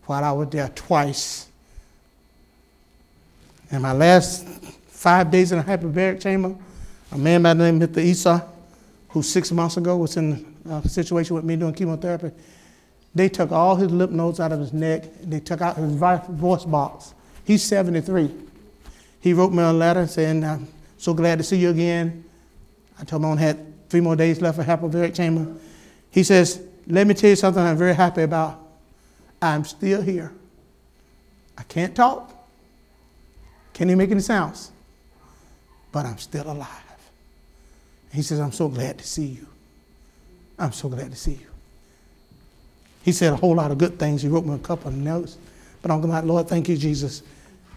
[0.06, 1.48] while I was there twice.
[3.72, 4.48] In my last
[4.88, 6.56] five days in a hyperbaric chamber,
[7.12, 8.04] a man by the name of Mr.
[8.04, 8.42] Esau,
[9.10, 12.32] who six months ago was in a situation with me doing chemotherapy,
[13.16, 15.04] they took all his lymph nodes out of his neck.
[15.22, 17.14] They took out his voice box.
[17.46, 18.32] He's 73.
[19.20, 22.24] He wrote me a letter saying, I'm so glad to see you again.
[23.00, 25.46] I told him I had three more days left for hyperbaric chamber.
[26.10, 28.60] He says, Let me tell you something I'm very happy about.
[29.40, 30.34] I'm still here.
[31.56, 32.34] I can't talk,
[33.72, 34.72] can't even make any sounds,
[35.92, 36.68] but I'm still alive.
[38.12, 39.46] He says, I'm so glad to see you.
[40.58, 41.48] I'm so glad to see you.
[43.04, 44.24] He said a whole lot of good things.
[44.24, 45.38] He wrote me a couple of notes,
[45.84, 47.22] but I'm going like, Lord, thank you, Jesus.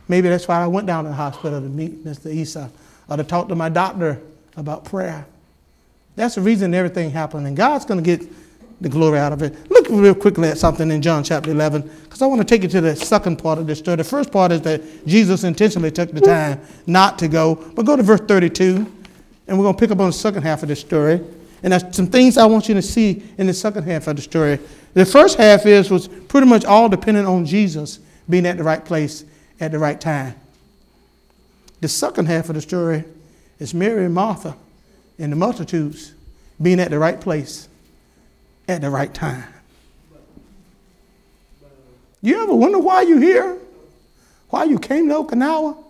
[0.08, 2.32] Maybe that's why I went down to the hospital to meet Mr.
[2.32, 2.70] Esau
[3.10, 4.18] or to talk to my doctor
[4.56, 5.26] about prayer.
[6.16, 7.46] That's the reason everything happened.
[7.46, 8.28] And God's going to get
[8.80, 9.70] the glory out of it.
[9.70, 12.68] Look real quickly at something in John chapter 11, because I want to take you
[12.70, 13.96] to the second part of this story.
[13.96, 17.54] The first part is that Jesus intentionally took the time not to go.
[17.54, 18.92] But go to verse 32,
[19.46, 21.22] and we're going to pick up on the second half of this story.
[21.62, 24.22] And there's some things I want you to see in the second half of the
[24.22, 24.58] story.
[24.94, 27.98] The first half is was pretty much all dependent on Jesus
[28.28, 29.24] being at the right place
[29.60, 30.34] at the right time.
[31.80, 33.04] The second half of the story
[33.58, 34.56] is Mary and Martha
[35.18, 36.14] and the multitudes
[36.60, 37.68] being at the right place
[38.68, 39.44] at the right time.
[42.22, 43.58] You ever wonder why you're here?
[44.50, 45.82] Why you came to Okinawa?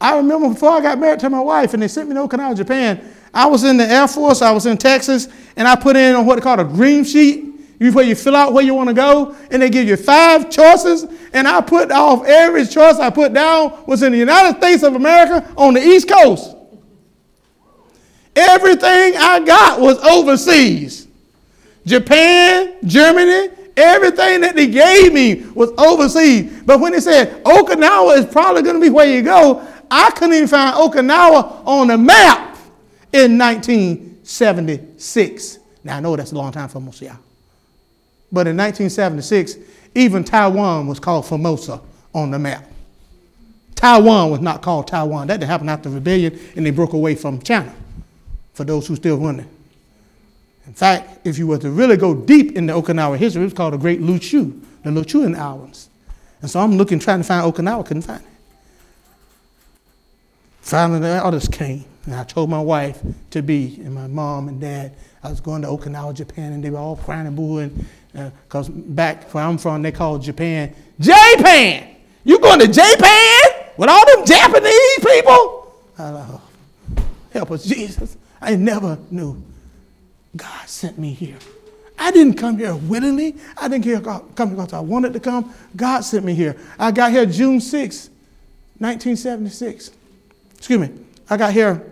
[0.00, 2.56] I remember before I got married to my wife and they sent me to Okinawa,
[2.56, 6.16] Japan, I was in the Air Force, I was in Texas, and I put in
[6.16, 7.46] on what they call a dream sheet.
[7.78, 11.06] Where you fill out where you want to go, and they give you five choices.
[11.32, 14.96] And I put off every choice I put down was in the United States of
[14.96, 16.56] America on the East Coast.
[18.36, 21.08] Everything I got was overseas.
[21.86, 26.62] Japan, Germany, everything that they gave me was overseas.
[26.64, 30.36] But when they said Okinawa is probably going to be where you go, I couldn't
[30.36, 32.56] even find Okinawa on the map
[33.12, 35.58] in 1976.
[35.82, 37.18] Now, I know that's a long time for most of y'all.
[38.30, 39.56] But in 1976,
[39.94, 41.80] even Taiwan was called Formosa
[42.14, 42.64] on the map.
[43.74, 45.26] Taiwan was not called Taiwan.
[45.26, 47.74] That happened after the rebellion, and they broke away from China,
[48.54, 49.48] for those who still wondering.
[50.66, 53.74] In fact, if you were to really go deep into Okinawa history, it was called
[53.74, 55.88] the Great Luchu, the Luchuan Islands.
[56.42, 58.26] And so I'm looking, trying to find Okinawa, couldn't find it.
[60.60, 64.60] Finally, the others came, and I told my wife to be, and my mom and
[64.60, 68.68] dad, I was going to Okinawa, Japan, and they were all crying and booing, because
[68.68, 71.96] uh, back where I'm from, they called Japan Japan.
[72.24, 73.42] You going to Japan
[73.76, 75.74] with all them Japanese people?
[75.98, 76.42] Oh,
[77.32, 78.16] help us, Jesus.
[78.40, 79.42] I never knew
[80.36, 81.36] God sent me here.
[81.98, 83.36] I didn't come here willingly.
[83.58, 85.52] I didn't come because I wanted to come.
[85.76, 86.56] God sent me here.
[86.78, 88.08] I got here June 6,
[88.78, 89.90] 1976.
[90.56, 90.90] Excuse me.
[91.28, 91.84] I got here.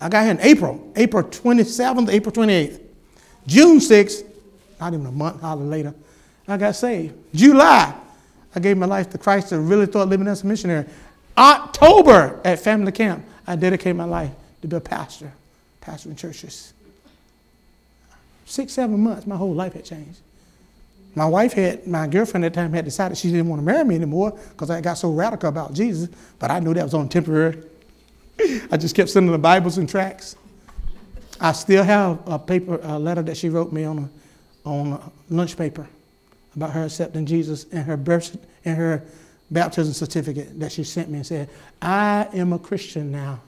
[0.00, 2.80] I got here in April, April 27th, April 28th.
[3.46, 4.24] June 6th,
[4.80, 5.94] not even a month later,
[6.48, 7.14] I got saved.
[7.34, 7.94] July,
[8.54, 10.86] I gave my life to Christ and really thought living as a missionary.
[11.38, 15.32] October at family camp, I dedicated my life to be a pastor,
[15.80, 16.72] pastoring churches.
[18.44, 20.20] Six, seven months, my whole life had changed.
[21.14, 23.84] My wife had, my girlfriend at the time had decided she didn't want to marry
[23.84, 27.08] me anymore because I got so radical about Jesus, but I knew that was on
[27.08, 27.62] temporary.
[28.70, 30.36] I just kept sending the Bibles and tracts.
[31.40, 34.10] I still have a paper, a letter that she wrote me on
[34.64, 35.88] a, on a lunch paper
[36.54, 39.02] about her accepting Jesus and her birth and her
[39.50, 41.48] baptism certificate that she sent me and said,
[41.80, 43.40] I am a Christian now.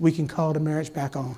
[0.00, 1.36] We can call the marriage back on.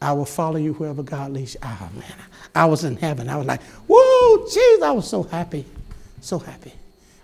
[0.00, 1.60] I will follow you wherever God leads you.
[1.62, 2.14] Oh, man.
[2.54, 3.28] I was in heaven.
[3.28, 5.64] I was like, whoa, jeez, I was so happy.
[6.20, 6.72] So happy.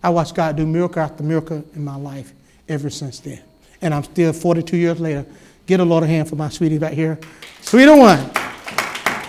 [0.03, 2.33] I watched God do miracle after miracle in my life
[2.69, 3.41] ever since then.
[3.81, 5.25] And I'm still 42 years later.
[5.67, 7.19] Get a Lord of hand for my sweetie back here.
[7.61, 8.31] Sweeter one.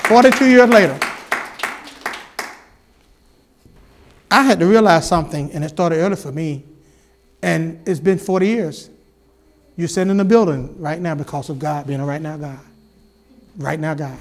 [0.07, 0.99] 42 years later.
[4.31, 6.63] I had to realize something, and it started early for me.
[7.41, 8.89] And it's been 40 years.
[9.79, 12.59] You're sitting in the building right now because of God being a right now God
[13.59, 14.17] right now, God.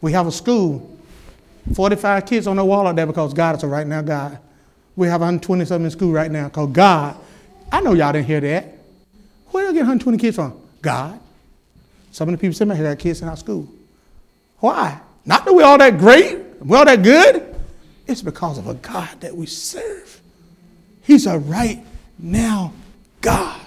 [0.00, 0.98] We have a school,
[1.74, 4.38] 45 kids on the wall out there because God is a right now God.
[4.96, 7.16] We have 120 something in school right now because God.
[7.70, 8.78] I know y'all didn't hear that.
[9.50, 10.60] Where did you get 120 kids from?
[10.80, 11.20] God.
[12.12, 13.68] Some of the people said, here got kids in our school.
[14.58, 15.00] Why?
[15.24, 17.54] Not that we're all that great, we're all that good.
[18.06, 20.20] It's because of a God that we serve.
[21.02, 21.84] He's a right
[22.18, 22.72] now
[23.20, 23.60] God.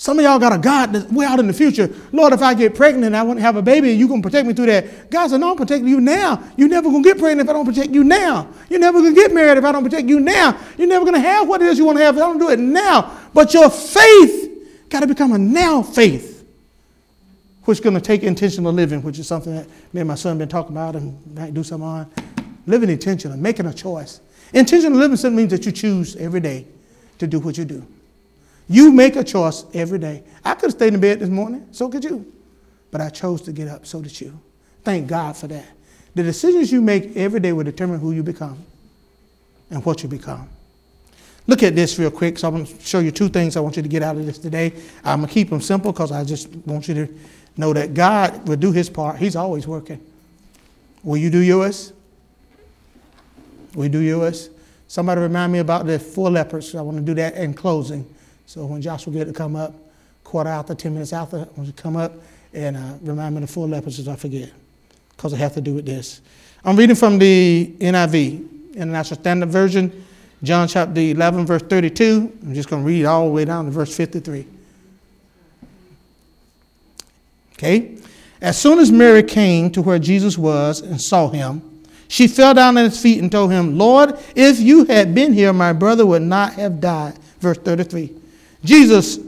[0.00, 1.92] Some of y'all got a God that's way out in the future.
[2.12, 4.26] Lord, if I get pregnant and I want to have a baby, you going to
[4.26, 5.10] protect me through that.
[5.10, 6.40] God said, no, I'm protecting you now.
[6.56, 8.48] You're never going to get pregnant if I don't protect you now.
[8.70, 10.56] You're never going to get married if I don't protect you now.
[10.76, 12.38] You're never going to have what it is you want to have if I don't
[12.38, 13.18] do it now.
[13.34, 16.46] But your faith got to become a now faith,
[17.64, 20.38] which is going to take intentional living, which is something that me and my son
[20.38, 22.10] been talking about and might do something on.
[22.68, 24.20] Living intentional, making a choice.
[24.54, 26.66] Intentional living simply means that you choose every day
[27.18, 27.84] to do what you do.
[28.68, 30.22] You make a choice every day.
[30.44, 32.30] I could have stayed in bed this morning, so could you.
[32.90, 34.38] But I chose to get up, so did you.
[34.84, 35.66] Thank God for that.
[36.14, 38.64] The decisions you make every day will determine who you become
[39.70, 40.48] and what you become.
[41.46, 42.38] Look at this real quick.
[42.38, 44.26] So I'm going to show you two things I want you to get out of
[44.26, 44.72] this today.
[45.02, 47.14] I'm going to keep them simple because I just want you to
[47.56, 49.16] know that God will do his part.
[49.16, 50.00] He's always working.
[51.02, 51.92] Will you do yours?
[53.74, 54.50] Will you do yours?
[54.88, 56.74] Somebody remind me about the four lepers.
[56.74, 58.14] I want to do that in closing.
[58.48, 59.74] So when Joshua get to come up,
[60.24, 62.14] quarter after, 10 minutes after, want you come up
[62.54, 64.50] and uh, remind me of the four lepers as I forget,
[65.10, 66.22] because it have to do with this.
[66.64, 70.02] I'm reading from the NIV, International Standard Version,
[70.42, 72.38] John chapter 11, verse 32.
[72.42, 74.46] I'm just going to read all the way down to verse 53.
[77.52, 77.98] Okay?
[78.40, 81.60] As soon as Mary came to where Jesus was and saw him,
[82.08, 85.52] she fell down at his feet and told him, Lord, if you had been here,
[85.52, 87.18] my brother would not have died.
[87.40, 88.14] Verse 33.
[88.64, 89.18] Jesus,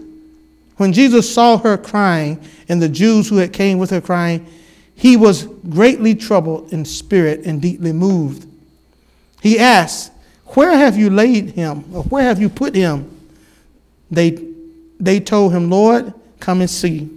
[0.76, 4.46] when Jesus saw her crying and the Jews who had came with her crying,
[4.94, 8.46] he was greatly troubled in spirit and deeply moved.
[9.42, 10.12] He asked,
[10.48, 11.84] Where have you laid him?
[11.94, 13.10] Or where have you put him?
[14.10, 14.44] They,
[14.98, 17.08] they told him, Lord, come and see.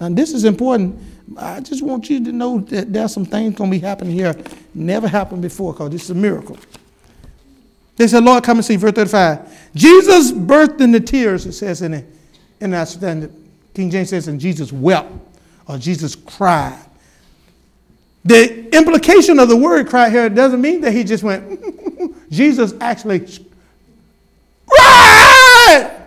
[0.00, 0.98] And this is important.
[1.36, 4.34] I just want you to know that there's some things going to be happening here.
[4.74, 6.58] Never happened before because this is a miracle.
[7.96, 8.76] They said, Lord, come and see.
[8.76, 9.74] Verse 35.
[9.74, 12.06] Jesus burst into tears, it says in it.
[12.60, 15.12] And I understand King James says, and Jesus wept
[15.66, 16.82] or Jesus cried.
[18.24, 21.62] The implication of the word cry here doesn't mean that he just went,
[22.30, 23.20] Jesus actually
[24.66, 26.02] cried.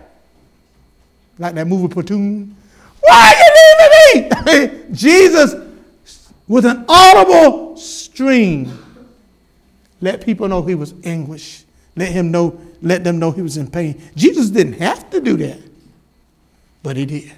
[1.38, 2.54] Like that movie Platoon.
[3.00, 4.90] Why are you leaving me?
[4.92, 5.54] Jesus,
[6.46, 8.76] with an audible stream,
[10.02, 11.64] let people know he was anguished.
[12.00, 14.00] Let him know, let them know he was in pain.
[14.16, 15.58] Jesus didn't have to do that,
[16.82, 17.30] but he did.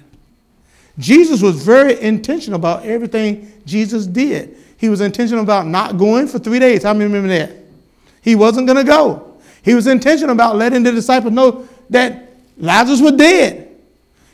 [0.97, 4.55] Jesus was very intentional about everything Jesus did.
[4.77, 6.83] He was intentional about not going for three days.
[6.83, 7.51] How many remember that?
[8.21, 9.37] He wasn't going to go.
[9.63, 13.69] He was intentional about letting the disciples know that Lazarus was dead.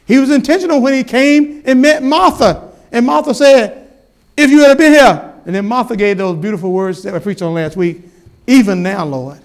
[0.05, 2.71] He was intentional when he came and met Martha.
[2.91, 3.91] And Martha said,
[4.37, 5.33] If you had been here.
[5.45, 8.01] And then Martha gave those beautiful words that I preached on last week.
[8.45, 9.39] Even now, Lord.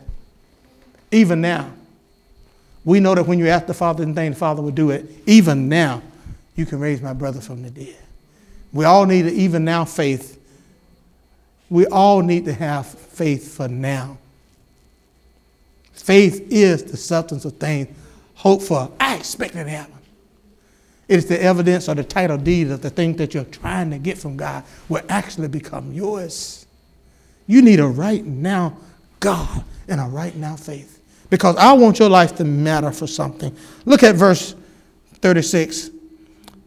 [1.14, 1.72] Even now.
[2.84, 5.06] We know that when you ask the Father anything, the Father will do it.
[5.26, 6.02] Even now
[6.56, 7.96] you can raise my brother from the dead.
[8.72, 10.40] We all need an even now faith.
[11.70, 14.18] We all need to have faith for now.
[15.92, 17.88] Faith is the substance of things
[18.34, 18.90] hoped for.
[18.98, 19.94] I expect it to happen.
[21.06, 23.98] It is the evidence or the title deed of the thing that you're trying to
[23.98, 26.66] get from God will actually become yours.
[27.46, 28.76] You need a right now
[29.20, 30.93] God and a right now faith.
[31.34, 33.56] Because I want your life to matter for something.
[33.84, 34.54] Look at verse
[35.14, 35.90] 36.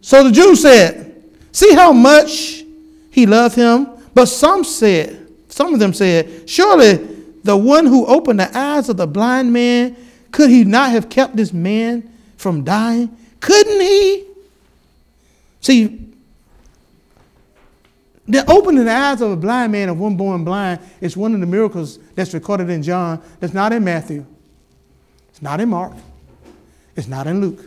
[0.01, 2.65] So the Jews said, See how much
[3.09, 3.87] he loved him?
[4.13, 6.95] But some said, some of them said, Surely
[7.45, 9.95] the one who opened the eyes of the blind man,
[10.33, 13.17] could he not have kept this man from dying?
[13.39, 14.25] Couldn't he?
[15.61, 16.11] See,
[18.27, 21.39] the opening the eyes of a blind man of one born blind is one of
[21.39, 24.25] the miracles that's recorded in John that's not in Matthew.
[25.37, 25.93] It's not in Mark.
[26.95, 27.63] It's not in Luke.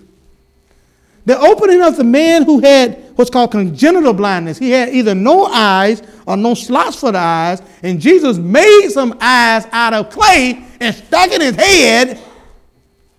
[1.25, 4.59] The opening of the man who had what's called congenital blindness.
[4.59, 9.17] He had either no eyes or no slots for the eyes, and Jesus made some
[9.21, 12.21] eyes out of clay and stuck in his head.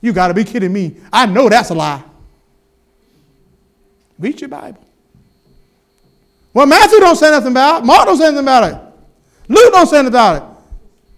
[0.02, 0.98] You got to be kidding me.
[1.14, 2.04] I know that's a lie.
[4.20, 4.86] Read your Bible.
[6.54, 7.86] Well, Matthew don't say nothing about it.
[7.86, 8.82] Mark don't say anything about it.
[9.48, 10.44] Luke don't say anything about it.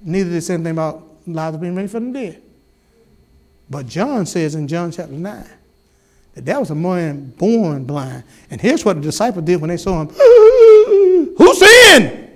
[0.03, 2.42] Neither did say anything about Lazarus being raised from the dead.
[3.69, 5.45] But John says in John chapter 9
[6.35, 8.23] that that was a man born blind.
[8.49, 10.07] And here's what the disciples did when they saw him.
[11.37, 12.29] Who sinned?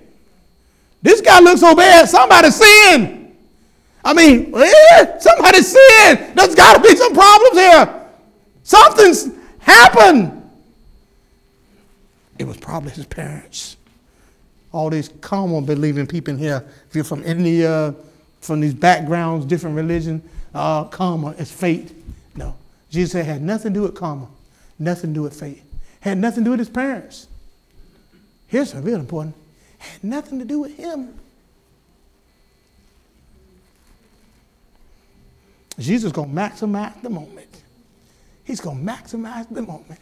[1.02, 2.08] This guy looks so bad.
[2.10, 3.36] Somebody sinned.
[4.04, 6.38] I mean, eh, somebody sinned.
[6.38, 8.08] There's got to be some problems here.
[8.63, 10.50] Something's happened.
[12.40, 13.78] It was probably his parents.
[14.72, 17.96] All these common believing people in here, if you're from India,
[18.42, 20.22] from these backgrounds, different religion,
[20.58, 21.91] uh, karma is fate.
[22.36, 22.56] No.
[22.89, 24.28] Jesus said had nothing to do with karma,
[24.80, 25.62] nothing to do with fate,
[26.00, 27.28] had nothing to do with his parents.
[28.48, 29.36] Here's a real important
[29.78, 31.13] had nothing to do with him.
[35.80, 37.62] Jesus to maximize the moment.
[38.43, 40.00] He's to maximize the moment.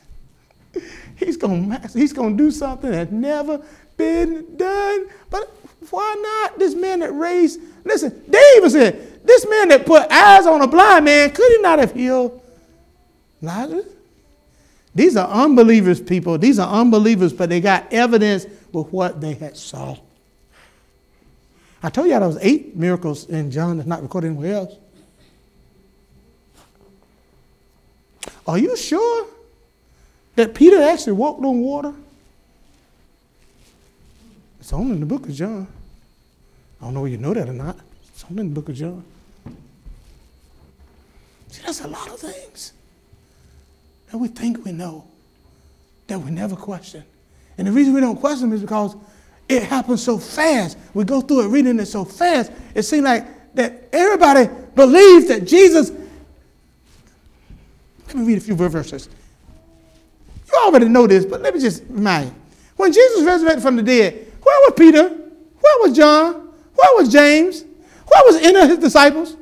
[1.17, 3.61] He's to max, he's to do something that's never
[3.95, 5.07] been done.
[5.29, 5.49] But
[5.89, 6.59] why not?
[6.59, 11.05] This man that raised, listen, David said, this man that put eyes on a blind
[11.05, 12.41] man, could he not have healed
[13.41, 13.85] Lazarus?
[14.93, 16.37] These are unbelievers, people.
[16.37, 19.97] These are unbelievers, but they got evidence with what they had saw.
[21.83, 24.75] I told you there was eight miracles in John that's not recorded anywhere else.
[28.47, 29.27] Are you sure
[30.35, 31.93] that Peter actually walked on water?
[34.59, 35.67] It's only in the book of John.
[36.79, 37.77] I don't know whether you know that or not.
[38.09, 39.03] It's only in the book of John.
[41.55, 42.73] See, that's a lot of things
[44.11, 45.05] that we think we know,
[46.07, 47.01] that we never question.
[47.57, 48.97] And the reason we don't question is because
[49.47, 50.77] it happens so fast.
[50.93, 52.51] We go through it reading it so fast.
[52.73, 55.91] It seems like that everybody believes that Jesus.
[58.07, 59.07] Let me read a few verses.
[60.51, 62.35] You already know this, but let me just remind you.
[62.75, 65.07] When Jesus resurrected from the dead, where was Peter?
[65.07, 66.33] Where was John?
[66.33, 67.61] Where was James?
[67.61, 69.37] Where was any of his disciples?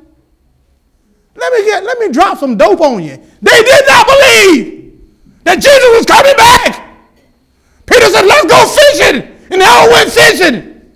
[1.36, 3.16] Let me get, let me drop some dope on you.
[3.42, 5.00] They did not believe
[5.44, 6.96] that Jesus was coming back.
[7.86, 9.36] Peter said, let's go fishing.
[9.50, 10.92] And they all went fishing.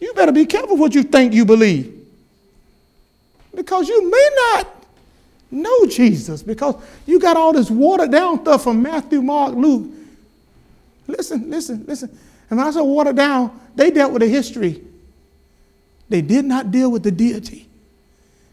[0.00, 1.92] You better be careful what you think you believe.
[3.54, 4.84] Because you may not
[5.50, 9.90] know Jesus because you got all this watered down stuff from Matthew, Mark, Luke.
[11.06, 12.10] Listen, listen, listen.
[12.50, 14.82] And when I say watered down, they dealt with the history
[16.08, 17.68] they did not deal with the deity,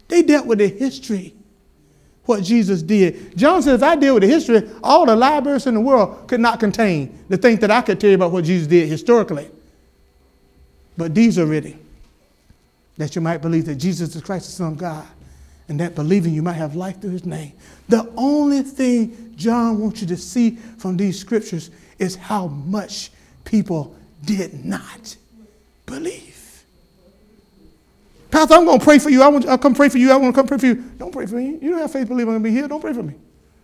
[0.08, 1.34] they dealt with the history.
[2.24, 3.36] what Jesus did.
[3.36, 6.58] John says, I deal with the history, all the libraries in the world could not
[6.58, 9.50] contain the things that I could tell you about what Jesus did historically.
[10.96, 11.78] But these are written
[12.96, 15.06] that you might believe that Jesus is Christ, the Son of God,
[15.68, 17.52] and that believing you might have life through his name.
[17.88, 23.10] The only thing John wants you to see from these scriptures is how much
[23.44, 25.16] people did not
[25.86, 26.33] believe.
[28.34, 29.22] Pastor, I'm going to pray for you.
[29.22, 30.10] I want to come pray for you.
[30.10, 30.74] I want to come pray for you.
[30.98, 31.56] Don't pray for me.
[31.62, 32.66] You don't have faith believe I'm going to be here.
[32.66, 33.14] Don't pray for me.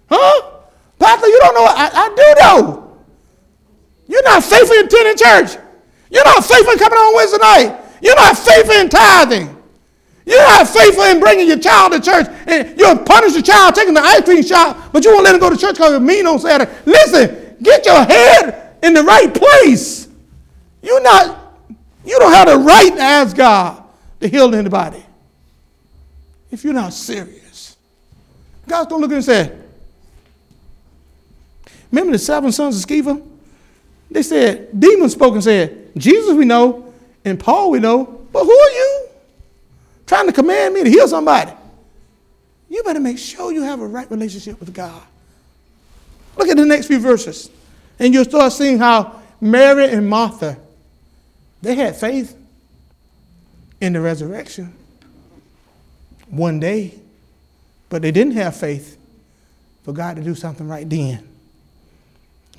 [0.08, 0.60] Huh?
[0.96, 1.64] Pastor, you don't know.
[1.64, 2.96] I, I do know.
[4.06, 5.60] You're not faithful in attending church.
[6.08, 7.80] You're not faithful in coming on Wednesday night.
[8.00, 9.56] You're not faithful in tithing.
[10.24, 12.28] You're not faithful in bringing your child to church.
[12.46, 15.40] And you'll punish your child taking the ice cream shop, but you won't let him
[15.40, 16.70] go to church because it's mean on Saturday.
[16.86, 20.06] Listen, get your head in the right place.
[20.80, 21.56] You're not,
[22.04, 23.80] you don't have the right to ask God
[24.20, 25.04] to heal anybody
[26.50, 27.76] if you're not serious.
[28.66, 29.56] God's going to look and say,
[31.90, 33.26] Remember the seven sons of Sceva?
[34.10, 36.92] They said, demons spoke and said, Jesus we know,
[37.24, 39.08] and Paul we know, but who are you?
[40.06, 41.52] Trying to command me to heal somebody.
[42.68, 45.02] You better make sure you have a right relationship with God.
[46.36, 47.50] Look at the next few verses,
[47.98, 50.56] and you'll start seeing how Mary and Martha,
[51.62, 52.36] they had faith
[53.80, 54.72] in the resurrection
[56.28, 56.94] one day,
[57.88, 58.96] but they didn't have faith
[59.82, 61.26] for God to do something right then.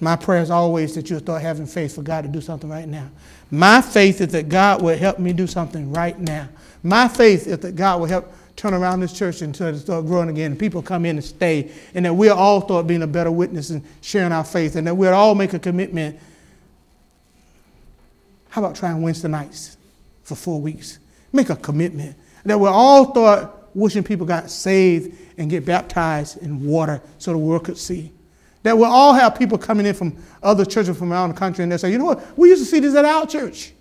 [0.02, 2.88] My prayer is always that you'll start having faith for God to do something right
[2.88, 3.10] now.
[3.52, 6.50] My faith is that God will help me do something right now.
[6.82, 10.30] My faith is that God will help turn around this church until it start growing
[10.30, 13.32] again and people come in and stay and that we'll all start being a better
[13.32, 16.20] witness and sharing our faith and that we'll all make a commitment.
[18.50, 19.78] How about trying Wednesday nights
[20.24, 20.98] for four weeks?
[21.34, 26.66] Make a commitment that we'll all start wishing people got saved and get baptized in
[26.66, 28.12] water so the world could see.
[28.64, 31.72] That we'll all have people coming in from other churches from around the country and
[31.72, 33.74] they say, you know what, we used to see this at our church.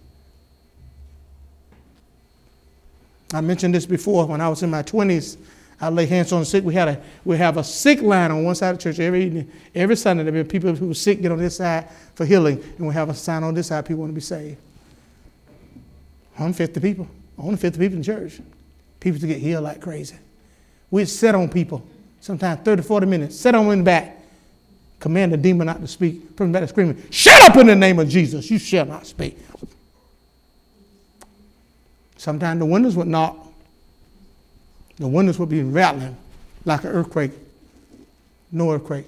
[3.33, 5.37] I mentioned this before when I was in my 20s.
[5.81, 6.63] I lay hands on the sick.
[6.63, 9.25] We had a we have a sick line on one side of the church every
[9.25, 10.25] evening, every Sunday.
[10.25, 13.09] There be people who were sick get on this side for healing, and we have
[13.09, 13.87] a sign on this side.
[13.87, 14.59] People want to be saved.
[16.35, 17.09] 150 people.
[17.43, 18.41] Only 50 people in church.
[18.99, 20.17] People to get healed like crazy.
[20.91, 21.87] We'd sit on people,
[22.21, 24.19] sometimes 30, 40 minutes, sit on them in the back,
[24.99, 27.99] command the demon not to speak, put them back screaming, Shut up in the name
[27.99, 29.39] of Jesus, you shall not speak.
[32.17, 33.37] Sometimes the windows would knock,
[34.97, 36.17] the windows would be rattling
[36.65, 37.33] like an earthquake.
[38.53, 39.07] No earthquake.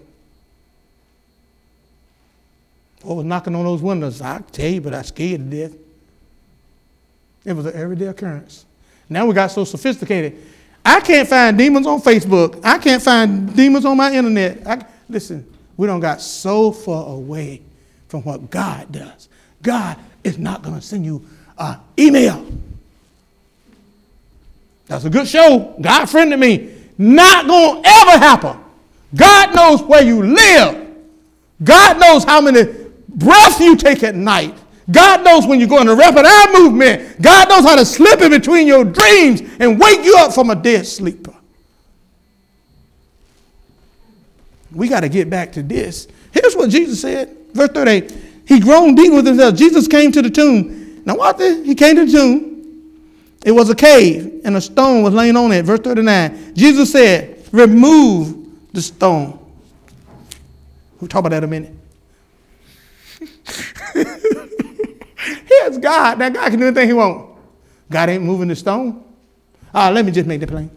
[3.02, 4.22] What was knocking on those windows?
[4.22, 5.76] I tell you, but I scared to death.
[7.44, 8.64] It was an everyday occurrence.
[9.08, 10.40] Now we got so sophisticated.
[10.84, 12.60] I can't find demons on Facebook.
[12.64, 14.66] I can't find demons on my internet.
[14.66, 17.62] I, listen, we don't got so far away
[18.08, 19.28] from what God does.
[19.62, 21.24] God is not going to send you
[21.58, 22.46] an email.
[24.86, 25.76] That's a good show.
[25.80, 26.74] God friended me.
[26.98, 28.58] Not going to ever happen.
[29.14, 30.94] God knows where you live.
[31.62, 32.64] God knows how many
[33.08, 34.56] breaths you take at night.
[34.92, 37.20] God knows when you're going to rapid eye movement.
[37.20, 40.54] God knows how to slip in between your dreams and wake you up from a
[40.54, 41.34] dead sleeper.
[44.70, 46.08] We got to get back to this.
[46.32, 48.14] Here's what Jesus said, verse 38.
[48.46, 49.54] He groaned deep with himself.
[49.54, 51.02] Jesus came to the tomb.
[51.04, 51.38] Now, what?
[51.38, 52.52] The, he came to the tomb.
[53.44, 55.64] It was a cave, and a stone was laying on it.
[55.64, 56.54] Verse 39.
[56.54, 59.38] Jesus said, Remove the stone.
[61.00, 61.74] We'll talk about that a minute.
[65.72, 66.18] Here's God.
[66.18, 67.40] That God can do anything he wants.
[67.90, 69.02] God ain't moving the stone.
[69.74, 70.70] Ah, let me just make the plain.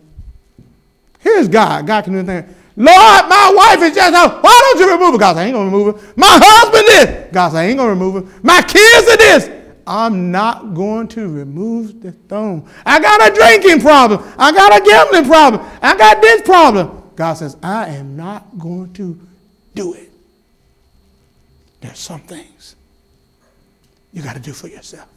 [1.19, 1.85] Here's God.
[1.85, 2.55] God can do anything.
[2.77, 4.41] Lord, my wife is just out.
[4.41, 5.17] Why don't you remove her?
[5.17, 6.13] God said, I ain't going to remove her.
[6.15, 7.33] My husband is.
[7.33, 8.39] God said, I ain't going to remove her.
[8.41, 9.49] My kids are this.
[9.87, 12.69] I'm not going to remove the stone.
[12.85, 14.23] I got a drinking problem.
[14.37, 15.61] I got a gambling problem.
[15.81, 17.03] I got this problem.
[17.15, 19.19] God says, I am not going to
[19.73, 20.11] do it.
[21.81, 22.75] There's some things
[24.15, 25.07] you got to do for yourself.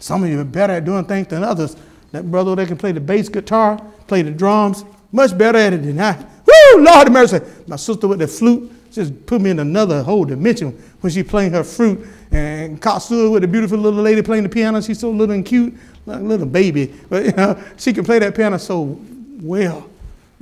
[0.00, 1.76] Some of you are better at doing things than others.
[2.10, 5.84] That brother, they can play the bass guitar, play the drums, much better at it
[5.84, 6.16] than I.
[6.16, 7.40] Woo, Lord of mercy.
[7.66, 11.52] My sister with the flute just put me in another whole dimension when she playing
[11.52, 12.04] her flute.
[12.32, 14.80] And Katsua with the beautiful little lady playing the piano.
[14.80, 15.74] She's so little and cute,
[16.06, 16.92] like a little baby.
[17.08, 18.98] But you know, she can play that piano so
[19.40, 19.88] well.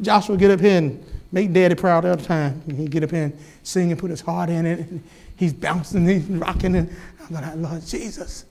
[0.01, 1.05] Joshua get up here and
[1.35, 2.63] make daddy proud all the time.
[2.75, 4.79] He get up here and sing and put his heart in it.
[4.79, 5.03] And
[5.37, 6.77] he's bouncing, he's rocking.
[6.77, 8.45] And I'm like, Lord Jesus.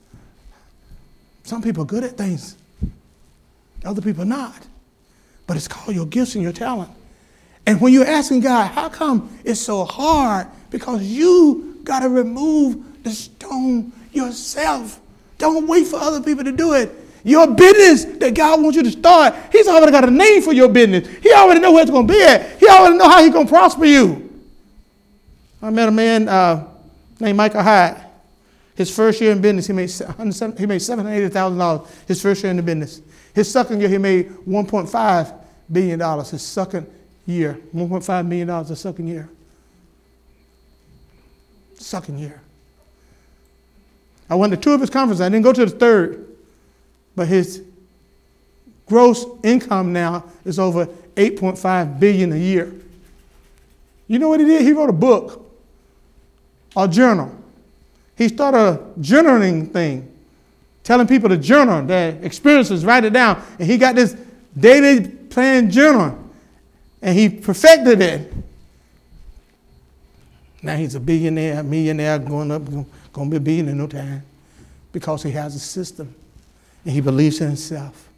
[1.42, 2.56] Some people are good at things.
[3.84, 4.66] Other people are not.
[5.46, 6.90] But it's called your gifts and your talent.
[7.66, 10.46] And when you're asking God, how come it's so hard?
[10.70, 15.00] Because you got to remove the stone yourself.
[15.38, 16.90] Don't wait for other people to do it.
[17.24, 20.68] Your business that God wants you to start, He's already got a name for your
[20.68, 21.08] business.
[21.22, 22.60] He already know where it's going to be at.
[22.60, 24.30] He already know how He's going to prosper you.
[25.62, 26.68] I met a man uh,
[27.18, 28.02] named Michael Hyatt.
[28.74, 29.90] His first year in business, he made
[30.58, 31.88] he made seven hundred eighty thousand dollars.
[32.06, 33.00] His first year in the business.
[33.32, 35.32] His second year, he made one point five
[35.72, 36.30] billion dollars.
[36.30, 36.86] His second
[37.24, 38.68] year, one point five million dollars.
[38.68, 39.30] The second year.
[41.78, 42.40] Second year.
[44.28, 45.20] I went to two of his conferences.
[45.20, 46.33] I didn't go to the third,
[47.16, 47.62] but his
[48.86, 50.86] gross income now is over
[51.16, 52.72] 8.5 billion a year.
[54.06, 54.62] You know what he did?
[54.62, 55.50] He wrote a book,
[56.76, 57.34] a journal.
[58.16, 60.10] He started a journaling thing,
[60.82, 63.42] telling people to journal their experiences, write it down.
[63.58, 64.16] And he got this
[64.56, 66.18] daily plan journal,
[67.00, 68.32] and he perfected it.
[70.62, 74.22] Now he's a billionaire, millionaire, going up, going to be a billionaire in no time
[74.92, 76.14] because he has a system
[76.84, 78.08] and he believes in himself.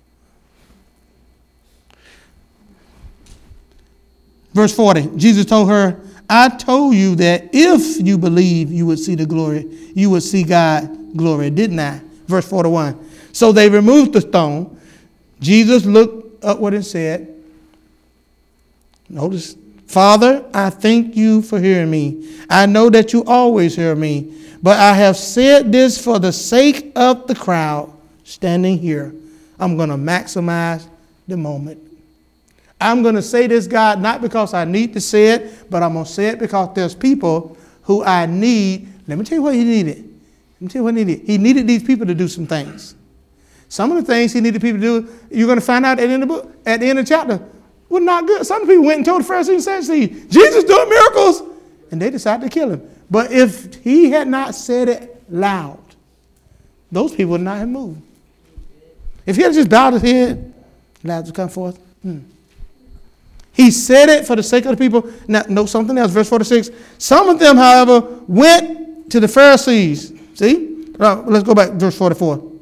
[4.53, 9.15] Verse 40, Jesus told her, I told you that if you believe, you would see
[9.15, 12.01] the glory, you would see God glory, didn't I?
[12.27, 13.09] Verse 41.
[13.33, 14.81] So they removed the stone.
[15.41, 17.33] Jesus looked upward and said,
[19.09, 19.57] Notice,
[19.87, 22.41] Father, I thank you for hearing me.
[22.51, 26.93] I know that you always hear me, but I have said this for the sake
[26.97, 27.96] of the crowd
[28.27, 29.15] standing here.
[29.59, 30.87] I'm going to maximize
[31.27, 31.81] the moment.
[32.81, 35.95] I'm going to say this, God, not because I need to say it, but I'm
[35.95, 38.89] going to say it because there's people who I need.
[39.07, 39.97] Let me tell you what he needed.
[39.97, 41.27] Let me tell you what he needed.
[41.27, 42.95] He needed these people to do some things.
[43.69, 46.07] Some of the things he needed people to do, you're going to find out at
[46.07, 47.43] the end of the book, at the end of the chapter,
[47.89, 48.45] were not good.
[48.45, 51.43] Some people went and told the Pharisees and Sadducees, Jesus doing miracles,
[51.91, 52.91] and they decided to kill him.
[53.11, 55.79] But if he had not said it loud,
[56.91, 58.03] those people would not have moved.
[59.27, 60.55] If he had just bowed his head,
[61.03, 61.79] Lazarus come forth.
[62.03, 62.21] Hmm.
[63.53, 65.11] He said it for the sake of the people.
[65.27, 66.71] Now, note something else, verse 46.
[66.99, 70.13] Some of them, however, went to the Pharisees.
[70.35, 70.93] See?
[71.01, 72.53] Uh, let's go back to verse 44.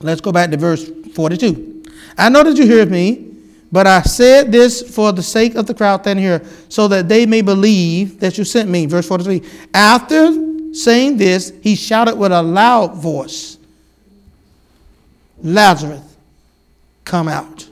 [0.00, 1.84] Let's go back to verse 42.
[2.18, 3.32] I know that you hear me,
[3.70, 7.24] but I said this for the sake of the crowd standing here, so that they
[7.24, 8.86] may believe that you sent me.
[8.86, 9.42] Verse 43.
[9.72, 13.56] After saying this, he shouted with a loud voice,
[15.42, 16.02] Lazarus,
[17.04, 17.68] come out.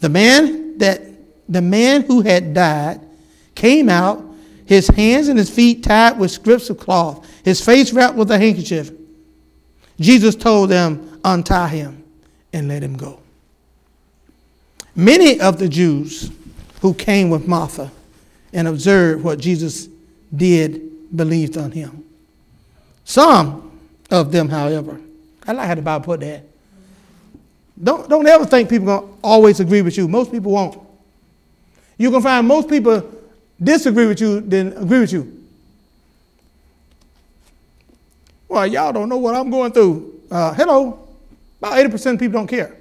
[0.00, 1.02] The man that
[1.48, 3.00] the man who had died
[3.54, 4.24] came out,
[4.64, 8.38] his hands and his feet tied with strips of cloth, his face wrapped with a
[8.38, 8.92] handkerchief.
[9.98, 12.02] Jesus told them, Untie him
[12.52, 13.20] and let him go.
[14.94, 16.30] Many of the Jews
[16.80, 17.90] who came with Martha
[18.52, 19.88] and observed what Jesus
[20.34, 22.04] did believed on him.
[23.04, 23.78] Some
[24.10, 25.00] of them, however,
[25.46, 26.44] I like how the Bible put that.
[27.82, 30.06] Don't, don't ever think people are going to always agree with you.
[30.06, 30.78] Most people won't.
[31.96, 33.10] You're going to find most people
[33.62, 35.36] disagree with you than agree with you.
[38.48, 40.20] Well, y'all don't know what I'm going through.
[40.30, 41.08] Uh, hello.
[41.58, 42.76] About 80% of people don't care.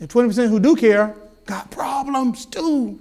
[0.00, 2.98] And 20% who do care got problems too.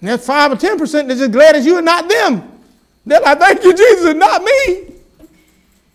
[0.00, 0.78] And that's 5 or 10%
[1.08, 2.48] that's just glad as you and not them.
[3.06, 4.91] They're like, thank you, Jesus, and not me.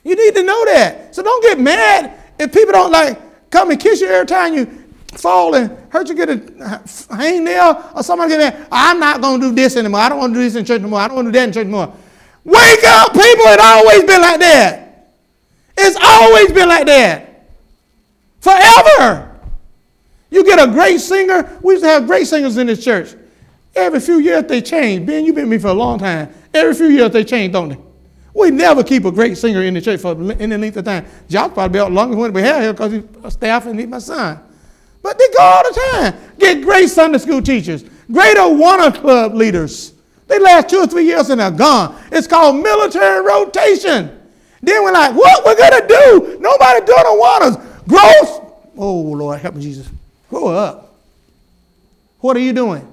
[0.08, 1.14] You need to know that.
[1.14, 4.66] So don't get mad if people don't like come and kiss you every time you
[5.18, 8.68] fall and hurt you get a hangnail or somebody get mad.
[8.72, 9.99] I'm not going to do this anymore.
[9.99, 11.01] I don't want to do this in church anymore.
[11.01, 11.93] I don't want to do that in church anymore.
[12.45, 13.45] Wake up, people.
[13.47, 15.14] It's always been like that.
[15.78, 17.49] It's always been like that.
[18.39, 19.36] Forever.
[20.30, 21.60] You get a great singer.
[21.62, 23.14] We used to have great singers in this church.
[23.76, 25.05] Every few years they change.
[25.05, 26.34] Ben, you've been with me for a long time.
[26.53, 27.86] Every few years they change, don't they?
[28.38, 31.07] We never keep a great singer in the church for any length of time.
[31.27, 33.88] Josh probably be longer when we have him because he's a uh, staff and he's
[33.88, 34.39] my son.
[35.01, 36.13] But they go all the time.
[36.38, 39.93] Get great Sunday school teachers, great Awana club leaders.
[40.27, 41.99] They last two or three years and they're gone.
[42.11, 44.15] It's called military rotation.
[44.61, 46.38] Then we're like, what we're gonna do?
[46.39, 47.88] Nobody doing Awanas.
[47.88, 48.51] Gross.
[48.77, 49.89] Oh Lord, help me, Jesus.
[50.29, 50.95] Grow up.
[52.19, 52.88] What are you doing?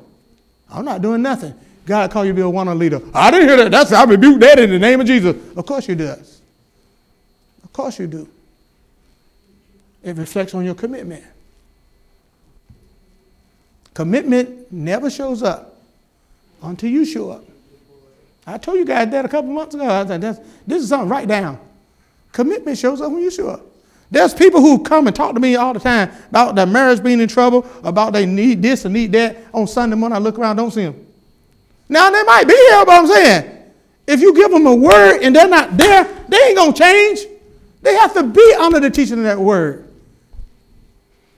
[0.70, 1.54] I'm not doing nothing.
[1.86, 3.00] God called you to be a Awana leader.
[3.12, 3.70] I didn't hear that.
[3.70, 5.36] That's I rebuke that in the name of Jesus.
[5.56, 6.40] Of course you does.
[7.62, 8.28] Of course you do.
[10.02, 11.24] It reflects on your commitment.
[13.92, 15.76] Commitment never shows up
[16.62, 17.44] until you show up.
[18.46, 19.88] I told you guys that a couple months ago.
[19.88, 21.58] I said, this is something, write down.
[22.32, 23.60] Commitment shows up when you show up.
[24.10, 27.20] There's people who come and talk to me all the time about their marriage being
[27.20, 29.36] in trouble, about they need this and need that.
[29.52, 31.03] On Sunday morning, I look around, don't see them.
[31.88, 33.50] Now they might be here, but I'm saying,
[34.06, 37.20] if you give them a word and they're not there, they ain't gonna change.
[37.82, 39.86] They have to be under the teaching of that word.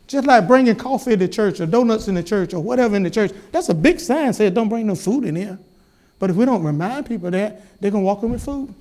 [0.06, 3.10] Just like bringing coffee to church or donuts in the church or whatever in the
[3.10, 3.32] church.
[3.50, 5.58] That's a big sign saying don't bring no food in here.
[6.18, 8.72] But if we don't remind people that, they're going to walk in with food.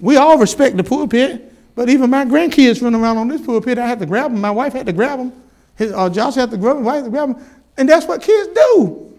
[0.00, 3.78] We all respect the pulpit, but even my grandkids run around on this pulpit.
[3.78, 4.40] I had to grab them.
[4.40, 5.32] My wife had to grab them.
[5.76, 6.84] His, uh, Josh had to grab them.
[6.84, 7.46] Wife had to grab them.
[7.76, 9.09] And that's what kids do.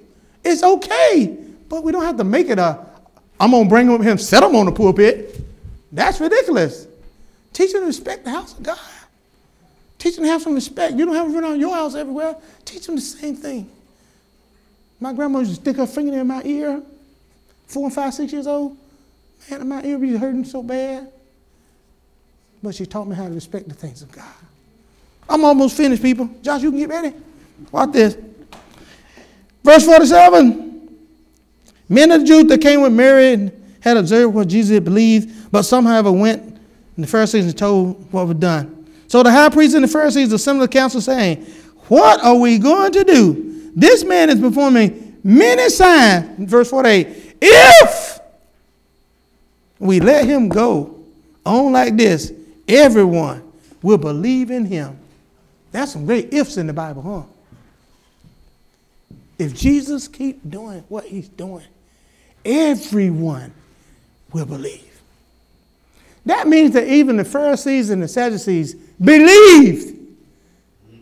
[0.43, 1.37] It's okay.
[1.69, 2.85] But we don't have to make it a,
[3.39, 5.39] I'm going to bring him, set him on the pulpit.
[5.91, 6.87] That's ridiculous.
[7.53, 8.77] Teach them to respect the house of God.
[9.97, 10.95] Teach them to have some respect.
[10.95, 12.35] You don't have to run around your house everywhere.
[12.65, 13.69] Teach them the same thing.
[14.99, 16.81] My grandma used to stick her finger in my ear,
[17.67, 18.77] four and five, six years old.
[19.49, 21.11] Man, my ear be hurting so bad.
[22.63, 24.25] But she taught me how to respect the things of God.
[25.27, 26.29] I'm almost finished, people.
[26.41, 27.13] Josh, you can get ready.
[27.71, 28.17] Watch this.
[29.63, 30.71] Verse 47.
[31.89, 33.51] Men of the Jews that came with Mary
[33.81, 38.11] had observed what Jesus had believed, but some, however, went and the Pharisees and told
[38.11, 38.87] what was done.
[39.07, 41.45] So the high priest and the Pharisees assembled the council, saying,
[41.87, 43.71] What are we going to do?
[43.75, 46.49] This man is performing many signs.
[46.49, 48.19] Verse 48 If
[49.79, 51.03] we let him go
[51.45, 52.31] on like this,
[52.67, 53.43] everyone
[53.81, 54.97] will believe in him.
[55.71, 57.40] That's some great ifs in the Bible, huh?
[59.41, 61.65] If Jesus keep doing what he's doing,
[62.45, 63.51] everyone
[64.31, 65.01] will believe.
[66.27, 69.97] That means that even the Pharisees and the Sadducees believed.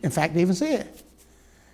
[0.02, 0.88] In fact, they even said,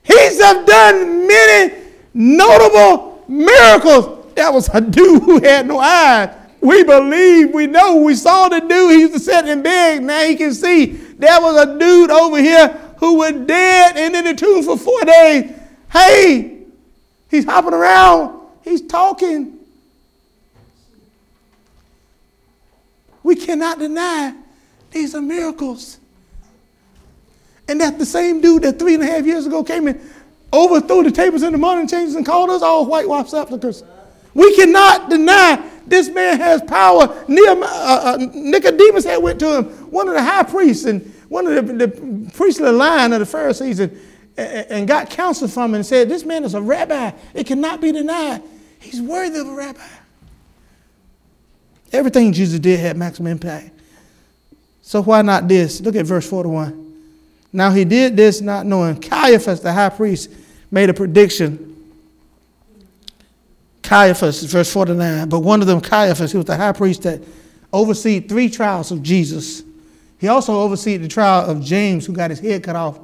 [0.02, 1.84] He's have done many
[2.16, 4.34] notable miracles.
[4.34, 6.36] That was a dude who had no eyes.
[6.62, 8.92] We believe, we know, we saw the dude.
[8.94, 9.46] He used to sit.
[9.56, 10.86] Now he can see.
[10.88, 15.02] There was a dude over here who was dead and in the tomb for four
[15.02, 15.52] days.
[15.92, 16.55] Hey,
[17.30, 18.42] he's hopping around.
[18.64, 19.60] He's talking.
[23.24, 24.36] We cannot deny
[24.92, 26.00] these are miracles.
[27.68, 30.00] And that's the same dude that three and a half years ago came and
[30.54, 33.84] overthrew the tables in the morning changes and called us all whitewashed sepulchres.
[34.34, 37.04] We cannot deny this man has power.
[37.04, 41.68] Uh, uh, Nicodemus had went to him, one of the high priests and one of
[41.68, 44.00] the, the priestly line of the Pharisees, and,
[44.38, 47.12] and got counsel from him and said, This man is a rabbi.
[47.34, 48.42] It cannot be denied.
[48.80, 49.88] He's worthy of a rabbi.
[51.92, 53.72] Everything Jesus did had maximum impact.
[54.82, 55.82] So why not this?
[55.82, 56.82] Look at verse 41.
[57.54, 59.00] Now he did this not knowing.
[59.00, 60.30] Caiaphas, the high priest,
[60.70, 61.72] made a prediction.
[63.82, 65.30] Caiaphas, verse 49.
[65.30, 67.22] But one of them, Caiaphas, he was the high priest that
[67.72, 69.64] overseed three trials of Jesus.
[70.20, 73.00] He also overseed the trial of James, who got his head cut off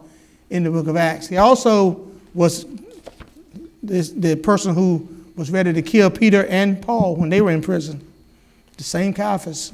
[0.52, 1.28] in the book of Acts.
[1.28, 2.66] He also was
[3.82, 7.62] this, the person who was ready to kill Peter and Paul when they were in
[7.62, 8.06] prison.
[8.78, 9.74] The same Caiaphas.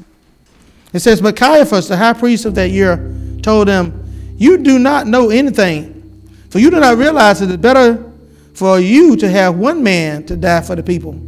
[0.93, 5.07] It says, But Caiaphas, the high priest of that year, told them, You do not
[5.07, 8.11] know anything, for you do not realize that it's better
[8.53, 11.19] for you to have one man to die for the people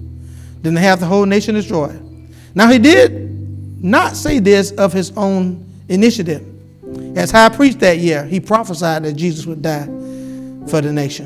[0.61, 2.01] than to have the whole nation destroyed.
[2.55, 6.45] Now, he did not say this of his own initiative.
[7.19, 9.83] As high priest that year, he prophesied that Jesus would die
[10.67, 11.25] for the nation.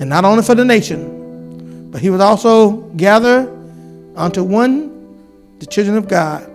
[0.00, 3.52] And not only for the nation, but he would also gather
[4.14, 6.48] unto one the children of God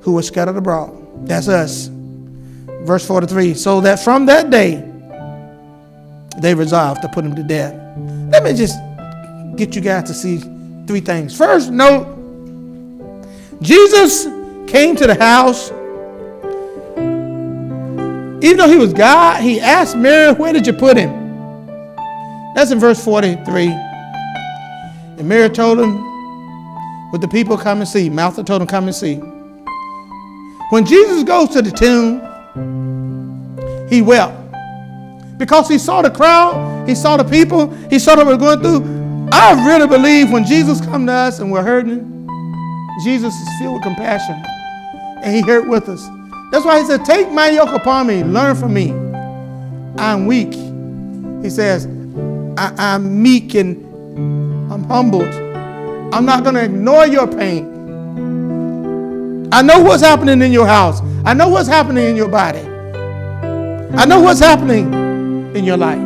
[0.00, 1.28] who were scattered abroad.
[1.28, 1.90] That's us.
[2.84, 4.76] Verse 43 So that from that day
[6.38, 7.74] they resolved to put him to death.
[8.30, 8.78] Let me just
[9.56, 10.38] get you guys to see
[10.86, 11.36] three things.
[11.36, 12.06] First, note
[13.60, 14.24] Jesus
[14.72, 15.70] came to the house.
[18.44, 21.10] Even though he was God, he asked Mary, Where did you put him?
[22.54, 23.68] That's in verse 43.
[23.68, 26.04] And Mary told him,
[27.14, 28.10] but the people come and see.
[28.10, 29.14] Martha told him, Come and see.
[30.70, 32.20] When Jesus goes to the tomb,
[33.88, 34.36] he wept
[35.38, 39.28] because he saw the crowd, he saw the people, he saw what we're going through.
[39.32, 42.28] I really believe when Jesus comes to us and we're hurting,
[43.04, 44.42] Jesus is filled with compassion
[45.22, 46.04] and he hurt with us.
[46.54, 48.92] That's why he said, Take my yoke upon me, learn from me.
[50.00, 50.52] I'm weak.
[51.42, 51.86] He says,
[52.56, 53.84] I, am meek and
[54.72, 55.34] I'm humbled.
[56.14, 57.64] I'm not going to ignore your pain.
[59.52, 61.00] I know what's happening in your house.
[61.24, 62.60] I know what's happening in your body.
[62.60, 64.94] I know what's happening
[65.56, 65.98] in your life.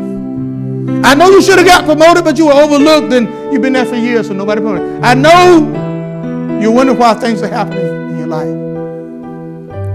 [1.04, 3.84] I know you should have got promoted, but you were overlooked and you've been there
[3.84, 5.04] for years, so nobody promoted.
[5.04, 8.77] I know you're wondering why things are happening in your your life.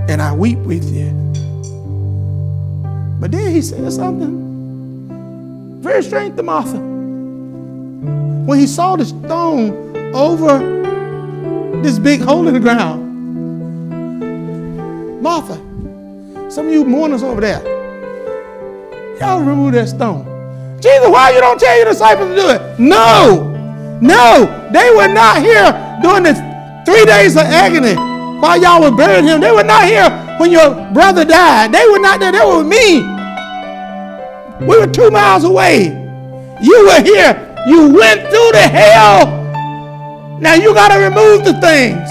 [0.09, 1.11] And I weep with you.
[3.19, 6.77] But then he said something very strange to Martha.
[6.77, 10.59] When he saw the stone over
[11.81, 13.01] this big hole in the ground,
[15.21, 15.55] Martha,
[16.51, 17.63] some of you mourners over there,
[19.19, 20.25] y'all remove that stone.
[20.81, 22.79] Jesus, why you don't tell your disciples to do it?
[22.79, 23.49] No,
[24.01, 26.33] no, they were not here during the
[26.85, 28.12] three days of agony
[28.43, 29.39] while y'all were burying him.
[29.39, 31.71] They were not here when your brother died.
[31.71, 32.33] They were not there.
[32.33, 32.99] They were with me.
[34.67, 35.85] We were two miles away.
[36.61, 37.55] You were here.
[37.65, 39.27] You went through the hell.
[40.41, 42.09] Now you got to remove the things.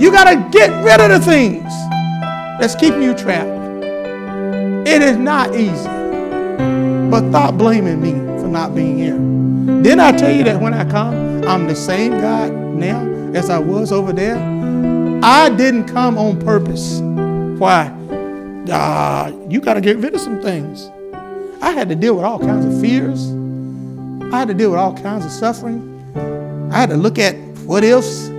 [0.00, 1.64] You got to get rid of the things
[2.60, 3.50] that's keeping you trapped.
[4.86, 5.88] It is not easy.
[7.10, 9.82] But stop blaming me for not being here.
[9.82, 13.00] Didn't I tell you that when I come, I'm the same God now
[13.34, 14.59] as I was over there?
[15.22, 17.00] I didn't come on purpose.
[17.60, 17.88] Why?
[18.70, 20.90] Uh, you got to get rid of some things.
[21.60, 23.28] I had to deal with all kinds of fears.
[24.32, 26.70] I had to deal with all kinds of suffering.
[26.72, 27.34] I had to look at
[27.66, 28.30] what ifs.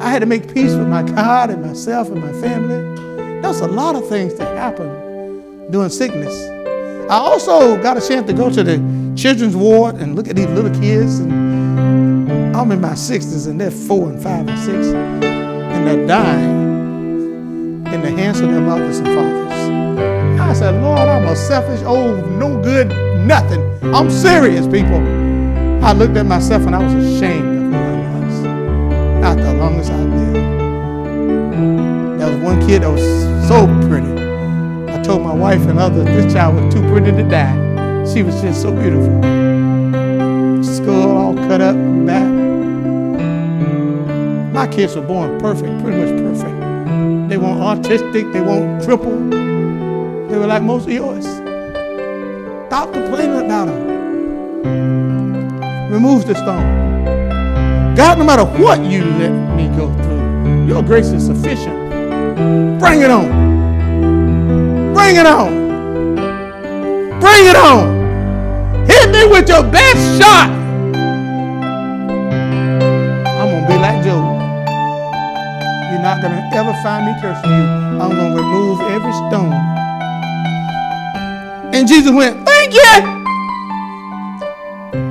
[0.00, 3.40] I had to make peace with my God and myself and my family.
[3.40, 6.48] There's a lot of things that happen during sickness.
[7.10, 10.46] I also got a chance to go to the children's ward and look at these
[10.46, 11.18] little kids.
[11.18, 15.42] And I'm in my 60s and they're four and five and six.
[15.72, 20.40] And they're dying in the hands of their mothers and fathers.
[20.40, 22.92] I said, Lord, I'm a selfish, old, no good
[23.26, 23.62] nothing.
[23.94, 25.00] I'm serious, people.
[25.84, 28.42] I looked at myself and I was ashamed of who I was.
[29.20, 30.34] Not the longest I lived.
[32.20, 33.02] There was one kid that was
[33.48, 34.12] so pretty.
[34.92, 37.56] I told my wife and others this child was too pretty to die.
[38.12, 39.22] She was just so beautiful.
[40.62, 42.31] Skull all cut up back.
[44.52, 47.30] My kids were born perfect, pretty much perfect.
[47.30, 49.18] They weren't autistic, they weren't triple.
[50.28, 51.24] They were like most of yours.
[52.66, 53.92] Stop complaining about them.
[55.90, 57.94] Remove the stone.
[57.94, 61.88] God, no matter what you let me go through, your grace is sufficient.
[62.78, 63.28] Bring it on.
[64.92, 65.50] Bring it on.
[67.20, 68.86] Bring it on.
[68.86, 70.50] Hit me with your best shot.
[73.38, 74.31] I'm going to be like Job.
[76.12, 77.64] Not going to ever find me cursing you.
[77.98, 79.54] I'm going to remove every stone.
[81.72, 82.92] And Jesus went, Thank you.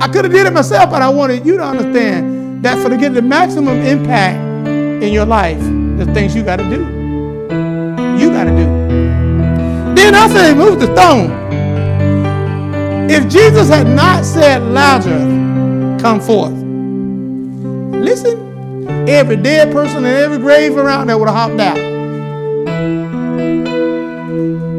[0.00, 2.96] I could have did it myself, but I wanted you to understand that for to
[2.96, 4.38] get the maximum impact
[4.68, 5.58] in your life,
[5.98, 6.82] the things you got to do.
[8.22, 8.64] You got to do.
[9.96, 11.32] Then I said, move the stone.
[13.10, 16.61] If Jesus had not said, Lazarus, come forth,
[19.08, 21.76] every dead person in every grave around there would have hopped out.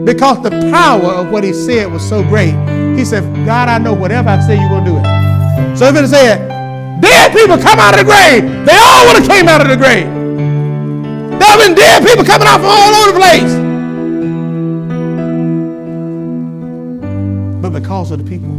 [0.06, 2.54] Because the power of what he said was so great.
[2.98, 5.78] He said, God, I know whatever I say, you're going to do it.
[5.78, 6.50] So if it said,
[7.02, 9.78] dead people come out of the grave, they all would have came out of the
[9.78, 10.08] grave.
[11.40, 13.54] There have been dead people coming out from all over the place.
[17.62, 18.52] But because of the people,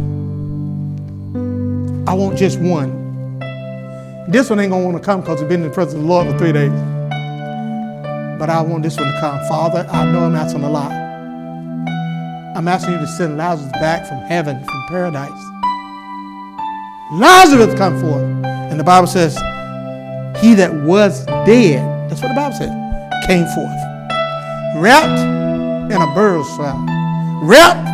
[2.09, 3.04] I want just one.
[4.27, 6.07] This one ain't to want to come because we've been in the presence of the
[6.07, 6.71] Lord for three days.
[8.39, 9.37] But I want this one to come.
[9.47, 10.91] Father, I know I'm asking a lot.
[12.57, 15.31] I'm asking you to send Lazarus back from heaven, from paradise.
[17.13, 18.23] Lazarus come forth.
[18.43, 19.35] And the Bible says,
[20.41, 22.71] he that was dead, that's what the Bible says,
[23.27, 24.81] came forth.
[24.81, 25.19] Wrapped
[25.93, 26.83] in a burial shroud.
[27.43, 27.87] Wrapped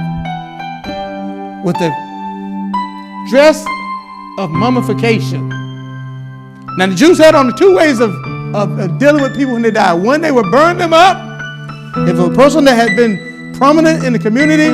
[1.65, 1.91] with the
[3.29, 3.65] dress
[4.37, 5.60] of mummification.
[6.81, 8.09] Now the Jews had on the two ways of,
[8.55, 10.01] of, of dealing with people when they died.
[10.01, 11.15] One, they would burn them up.
[12.09, 14.69] If a person that had been prominent in the community,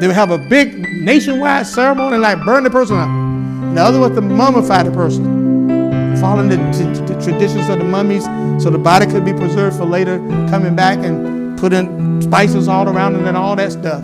[0.00, 3.76] they would have a big nationwide ceremony and like burn the person up.
[3.76, 8.24] The other was to mummify the person, following the, the, the traditions of the mummies
[8.60, 10.18] so the body could be preserved for later
[10.50, 14.02] coming back and putting spices all around it and all that stuff.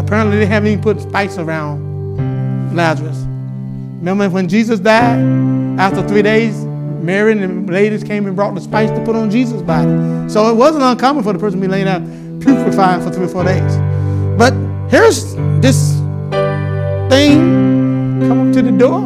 [0.00, 3.24] Apparently, they haven't even put spice around Lazarus.
[4.04, 5.18] Remember when Jesus died?
[5.80, 6.62] After three days,
[7.02, 10.28] Mary and the ladies came and brought the spice to put on Jesus' body.
[10.28, 12.02] So it wasn't uncommon for the person to be laying out
[12.38, 13.78] putrefying for three or four days.
[14.36, 14.52] But
[14.90, 15.94] here's this
[17.08, 19.04] thing come up to the door.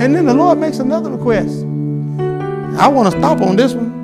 [0.00, 1.66] And then the Lord makes another request.
[2.80, 4.02] I want to stop on this one.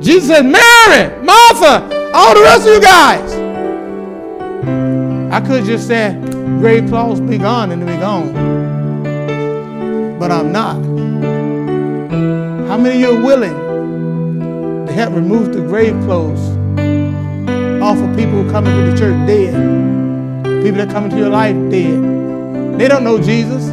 [0.00, 1.84] Jesus said, Mary, Martha,
[2.14, 3.39] all the rest of you guys.
[5.32, 6.18] I could just say,
[6.58, 8.32] grave clothes be gone and be gone.
[10.18, 10.74] but I'm not.
[12.68, 16.40] How many of you are willing to help remove the grave clothes
[17.80, 19.54] off of people who come into the church dead?
[20.64, 22.78] People that come into your life dead.
[22.78, 23.66] They don't know Jesus.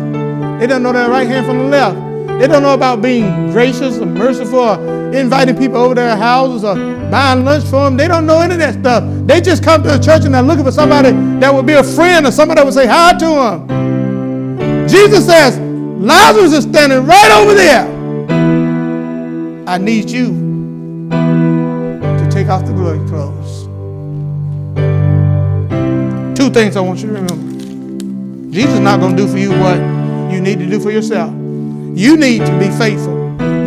[0.59, 2.06] They don't know their right hand from the left.
[2.39, 6.63] They don't know about being gracious and merciful or inviting people over to their houses
[6.63, 6.75] or
[7.09, 7.97] buying lunch for them.
[7.97, 9.03] They don't know any of that stuff.
[9.25, 11.83] They just come to the church and they're looking for somebody that would be a
[11.83, 13.25] friend or somebody that would say hi to
[13.67, 14.87] them.
[14.87, 17.87] Jesus says, Lazarus is standing right over there.
[19.67, 20.27] I need you
[21.11, 23.65] to take off the glory clothes.
[26.37, 28.53] Two things I want you to remember.
[28.53, 29.77] Jesus is not going to do for you what
[30.31, 31.33] you need to do for yourself.
[31.97, 33.15] You need to be faithful.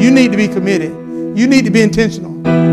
[0.00, 0.92] You need to be committed.
[1.36, 2.30] You need to be intentional.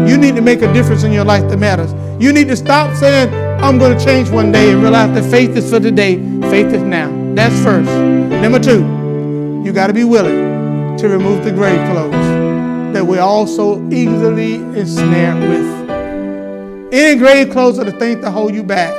[0.07, 1.91] You need to make a difference in your life that matters.
[2.21, 5.57] You need to stop saying, I'm going to change one day and realize that faith
[5.57, 6.17] is for today,
[6.51, 7.09] faith is now.
[7.33, 7.89] That's first.
[7.89, 13.47] Number two, you got to be willing to remove the grave clothes that we're all
[13.47, 16.93] so easily ensnared with.
[16.93, 18.93] Any grave clothes are the things that hold you back.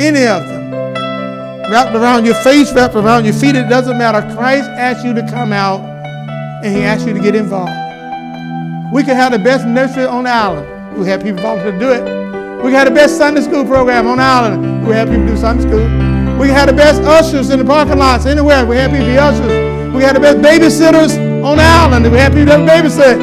[0.00, 0.59] Any of them.
[1.70, 4.22] Wrapped around your face, wrapped around your feet, it doesn't matter.
[4.34, 5.78] Christ asked you to come out
[6.64, 7.70] and he asked you to get involved.
[8.92, 10.98] We could have the best nursery on the island.
[10.98, 12.02] We have people volunteer to do it.
[12.56, 14.84] We could have the best Sunday school program on the island.
[14.84, 16.38] We have people do Sunday school.
[16.40, 18.66] We have the best ushers in the parking lots anywhere.
[18.66, 19.94] We have people be ushers.
[19.94, 21.14] We have the best babysitters
[21.44, 22.10] on the island.
[22.10, 23.20] We have people that babysit.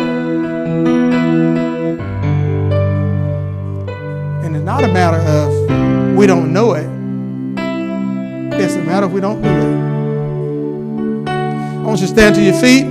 [4.46, 6.97] And it's not a matter of we don't know it.
[8.76, 11.28] A matter if we don't do it.
[11.30, 12.86] I want you to stand to your feet.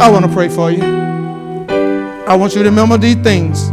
[0.00, 0.82] I want to pray for you.
[2.26, 3.70] I want you to remember these things.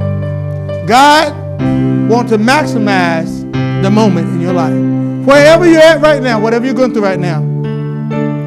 [0.87, 1.33] God
[2.09, 3.41] wants to maximize
[3.81, 4.75] the moment in your life.
[5.25, 7.41] Wherever you're at right now, whatever you're going through right now.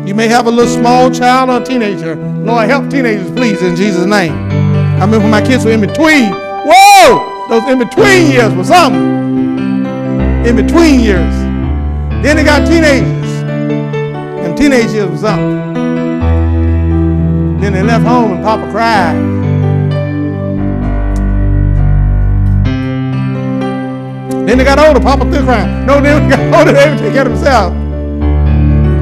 [0.07, 2.14] You may have a little small child or a teenager.
[2.14, 4.32] Lord, help teenagers, please, in Jesus' name.
[4.32, 6.30] I remember my kids were in between.
[6.30, 7.47] Whoa!
[7.49, 9.24] Those in between years were something.
[10.45, 11.34] In between years.
[12.22, 13.32] Then they got teenagers.
[14.45, 15.72] And teenage years was something.
[17.61, 19.14] Then they left home and Papa cried.
[24.47, 25.86] Then they got older, Papa still crying.
[25.86, 27.74] No, they got older, they would take care of themselves.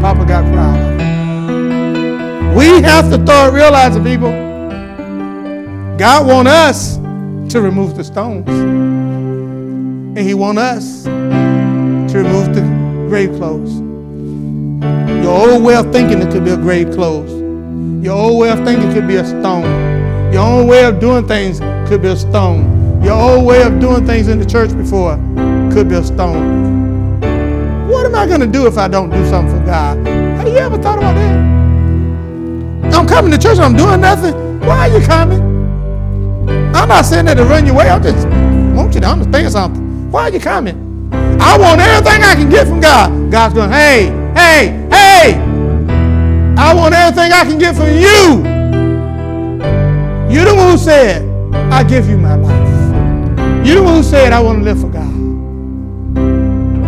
[0.00, 0.92] Papa got proud.
[2.56, 4.30] We have to start realizing, people,
[5.98, 6.98] God want us
[7.52, 8.81] to remove the stones.
[10.14, 12.60] And he want us to remove the
[13.08, 13.80] grave clothes.
[15.24, 17.32] Your old way of thinking it could be a grave clothes.
[18.04, 19.64] Your old way of thinking could be a stone.
[20.30, 23.02] Your own way of doing things could be a stone.
[23.02, 25.16] Your old way of doing things in the church before
[25.72, 27.18] could be a stone.
[27.88, 30.06] What am I going to do if I don't do something for God?
[30.06, 32.94] Have you ever thought about that?
[32.94, 34.60] I'm coming to church and I'm doing nothing.
[34.60, 35.40] Why are you coming?
[36.74, 37.88] I'm not saying that to run your way.
[37.88, 38.26] I just
[38.76, 39.81] want you to understand something.
[40.12, 41.08] Why are you coming?
[41.40, 43.32] I want everything I can get from God.
[43.32, 45.38] God's going, hey, hey, hey,
[46.58, 48.44] I want everything I can get from you.
[50.30, 51.22] You're the one who said,
[51.72, 53.66] I give you my life.
[53.66, 55.10] You're the one who said, I want to live for God.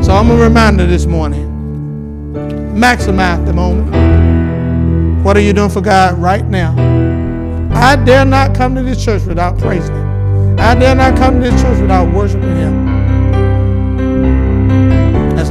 [0.04, 1.50] So I'm a reminder this morning.
[2.76, 5.24] Maximize the moment.
[5.24, 6.74] What are you doing for God right now?
[7.74, 10.60] I dare not come to this church without praising Him.
[10.60, 12.93] I dare not come to this church without worshiping Him.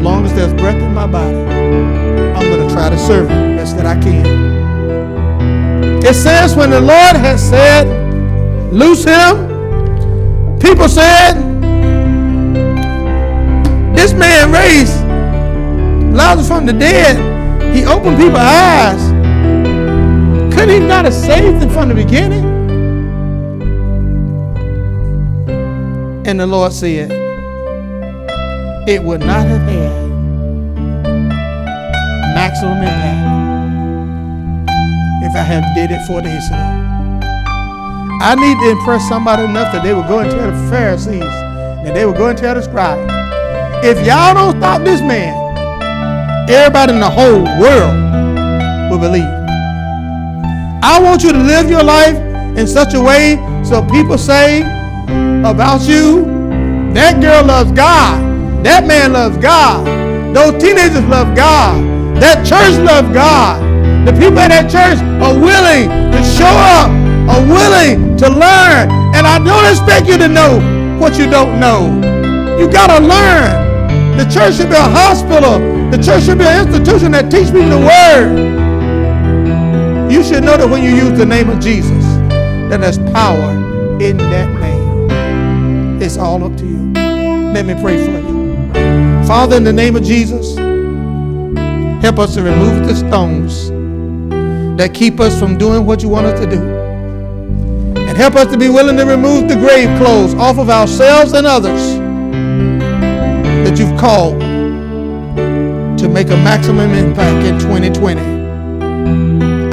[0.03, 3.77] Long as there's breath in my body, I'm going to try to serve Him best
[3.77, 4.43] that I can.
[6.05, 7.87] It says, when the Lord has said,
[8.73, 9.47] loose him,
[10.59, 11.35] people said,
[13.95, 15.01] this man raised
[16.13, 17.15] Lazarus from the dead.
[17.73, 19.01] He opened people's eyes.
[20.53, 22.43] Couldn't he not have saved them from the beginning?
[26.27, 27.22] And the Lord said,
[28.85, 30.09] it would not have had
[32.35, 33.23] maximum impact
[35.23, 36.57] if I had did it four days ago.
[38.21, 41.95] I need to impress somebody enough that they would go and tell the Pharisees, and
[41.95, 43.09] they would go and tell the scribes,
[43.85, 45.33] if y'all don't stop this man,
[46.49, 47.95] everybody in the whole world
[48.91, 49.23] will believe.
[50.83, 52.17] I want you to live your life
[52.57, 54.61] in such a way so people say
[55.39, 56.25] about you,
[56.93, 58.32] that girl loves God,
[58.63, 59.85] that man loves God,
[60.35, 61.77] those teenagers love God,
[62.21, 63.61] that church loves God.
[64.07, 66.91] The people in that church are willing to show up,
[67.31, 68.91] are willing to learn.
[69.15, 70.59] And I don't expect you to know
[70.99, 71.87] what you don't know.
[72.59, 74.17] You got to learn.
[74.17, 75.59] The church should be a hospital.
[75.91, 78.37] The church should be an institution that teaches people the word.
[80.11, 82.03] You should know that when you use the name of Jesus,
[82.69, 83.51] that there's power
[84.01, 86.01] in that name.
[86.01, 86.93] It's all up to you.
[87.53, 88.32] Let me pray for you.
[89.27, 90.57] Father, in the name of Jesus,
[92.03, 93.69] help us to remove the stones
[94.77, 96.61] that keep us from doing what you want us to do.
[98.01, 101.47] And help us to be willing to remove the grave clothes off of ourselves and
[101.47, 101.97] others
[103.63, 104.39] that you've called
[105.97, 108.43] to make a maximum impact in 2020.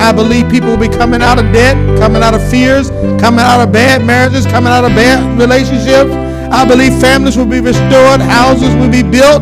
[0.01, 2.91] I believe people will be coming out of debt, coming out of fears,
[3.21, 6.30] coming out of bad marriages, coming out of bad relationships.
[6.53, 9.41] I believe families will be restored, houses will be built.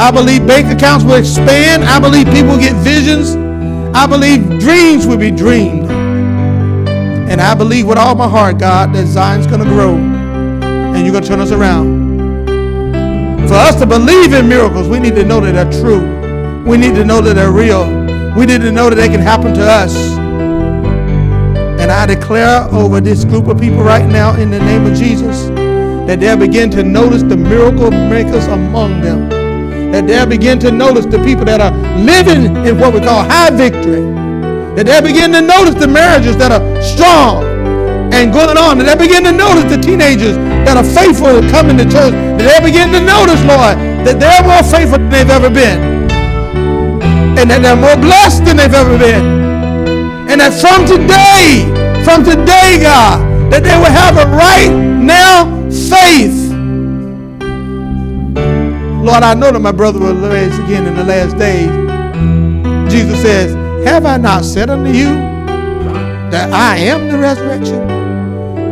[0.00, 1.84] I believe bank accounts will expand.
[1.84, 3.36] I believe people get visions.
[3.94, 5.90] I believe dreams will be dreamed.
[5.90, 11.12] And I believe with all my heart, God, that Zion's going to grow and you're
[11.12, 12.48] going to turn us around.
[13.46, 16.64] For us to believe in miracles, we need to know that they're true.
[16.64, 17.84] We need to know that they're real.
[18.34, 19.94] We need to know that they can happen to us.
[21.78, 25.50] And I declare over this group of people right now in the name of Jesus
[26.10, 29.30] that they'll begin to notice the miracle makers among them.
[29.92, 31.70] That they'll begin to notice the people that are
[32.02, 34.02] living in what we call high victory.
[34.74, 37.46] That they'll begin to notice the marriages that are strong
[38.10, 38.82] and going on.
[38.82, 40.34] That they'll begin to notice the teenagers
[40.66, 42.10] that are faithful coming to church.
[42.10, 46.10] That they'll begin to notice, Lord, that they're more faithful than they've ever been
[47.38, 50.26] and that they're more blessed than they've ever been.
[50.26, 51.70] And that from today,
[52.02, 53.22] from today, God,
[53.54, 56.50] that they will have a right now faith.
[59.02, 61.70] Lord, I know that my brother will raise again in the last days.
[62.92, 63.54] Jesus says,
[63.86, 65.06] Have I not said unto you
[66.30, 67.80] that I am the resurrection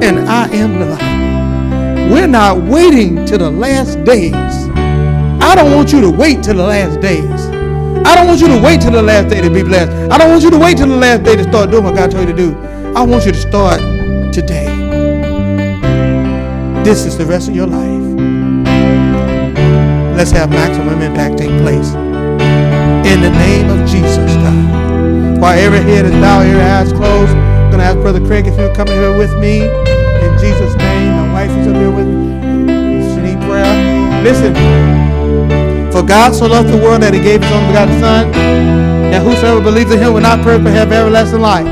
[0.02, 2.12] and I am the life?
[2.12, 4.34] We're not waiting to the last days.
[4.34, 7.46] I don't want you to wait till the last days.
[8.06, 9.90] I don't want you to wait till the last day to be blessed.
[10.10, 12.10] I don't want you to wait till the last day to start doing what God
[12.10, 12.56] told you to do.
[12.96, 13.80] I want you to start
[14.32, 14.87] today.
[16.88, 18.00] This is the rest of your life.
[20.16, 21.92] Let's have maximum impact take place.
[23.04, 25.38] In the name of Jesus, God.
[25.38, 28.56] While every head is bowed, every eyes closed, I'm going to ask Brother Craig if
[28.56, 29.68] he'll come in here with me.
[29.68, 31.12] In Jesus' name.
[31.12, 33.04] My wife is up here with me.
[33.12, 33.68] She need prayer.
[34.24, 34.54] Listen.
[35.92, 38.32] For God so loved the world that he gave his only begotten Son,
[39.12, 41.68] that whosoever believes in him will not perish but have everlasting life.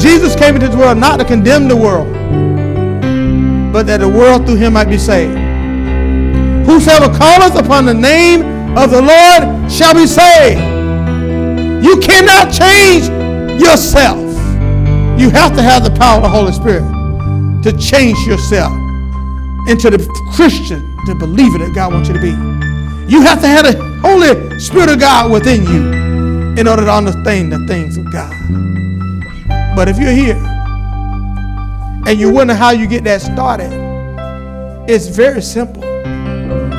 [0.00, 2.06] Jesus came into this world not to condemn the world,
[3.76, 5.36] but that the world through him might be saved.
[6.64, 8.40] Whosoever calleth upon the name
[8.74, 10.58] of the Lord shall be saved.
[11.84, 13.04] You cannot change
[13.60, 14.16] yourself.
[15.20, 16.88] You have to have the power of the Holy Spirit
[17.64, 18.72] to change yourself
[19.68, 19.98] into the
[20.32, 22.32] Christian, the believer that God wants you to be.
[23.12, 27.52] You have to have the Holy Spirit of God within you in order to understand
[27.52, 28.32] the things of God.
[29.76, 30.55] But if you're here
[32.06, 33.70] and you wonder how you get that started,
[34.88, 35.84] it's very simple.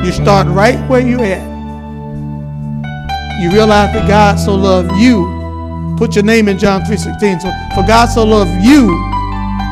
[0.02, 1.46] You start right where you're at.
[3.42, 5.96] You realize that God so loved you.
[5.98, 7.42] Put your name in John 3.16.
[7.42, 8.88] So for God so loved you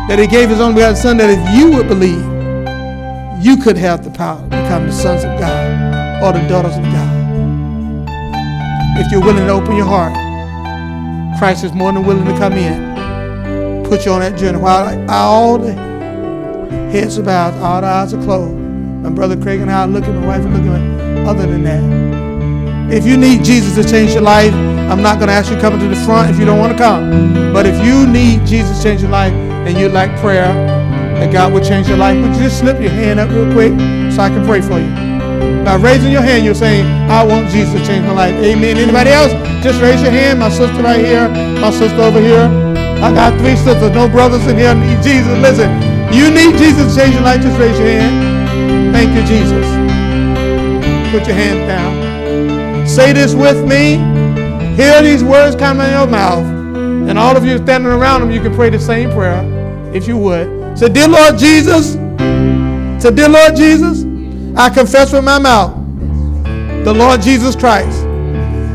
[0.09, 2.23] that he gave his only begotten son that if you would believe,
[3.43, 6.83] you could have the power to become the sons of God or the daughters of
[6.85, 7.07] God.
[8.99, 10.13] If you're willing to open your heart,
[11.39, 12.86] Christ is more than willing to come in.
[13.89, 14.59] Put you on that journey.
[14.59, 15.73] While all the
[16.91, 18.55] heads are bowed, all the eyes are closed.
[18.55, 21.27] My brother Craig and I are looking, my wife is looking.
[21.27, 25.35] Other than that, if you need Jesus to change your life, I'm not going to
[25.35, 27.53] ask you to come to the front if you don't want to come.
[27.53, 30.53] But if you need Jesus to change your life and you'd like prayer,
[31.19, 33.73] that God will change your life, would you just slip your hand up real quick
[34.13, 35.07] so I can pray for you?
[35.65, 38.35] By raising your hand, you're saying, I want Jesus to change my life.
[38.35, 38.79] Amen.
[38.79, 39.33] Anybody else?
[39.63, 40.41] Just raise your hand.
[40.41, 41.29] My sister right here.
[41.61, 42.66] My sister over here.
[43.03, 44.75] I got three sisters, no brothers in here.
[44.75, 45.39] Need Jesus.
[45.39, 45.71] Listen,
[46.13, 47.43] you need Jesus to change your life.
[47.43, 48.95] Just raise your hand.
[48.95, 49.67] Thank you, Jesus.
[51.13, 52.87] Put your hand down.
[52.89, 53.97] Say this with me.
[54.77, 56.45] Hear these words come out of your mouth.
[57.09, 59.43] And all of you standing around them, you can pray the same prayer
[59.95, 60.79] if you would.
[60.79, 61.93] Say, Dear Lord Jesus.
[63.03, 64.05] Say, Dear Lord Jesus.
[64.57, 65.75] I confess with my mouth
[66.85, 68.05] the Lord Jesus Christ.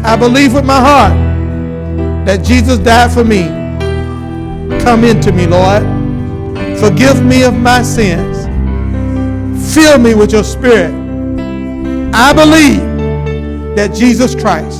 [0.04, 1.14] I believe with my heart
[2.26, 3.61] that Jesus died for me.
[4.84, 5.84] Come into me, Lord.
[6.80, 8.46] Forgive me of my sins.
[9.74, 10.94] Fill me with your spirit.
[12.14, 12.82] I believe
[13.76, 14.80] that Jesus Christ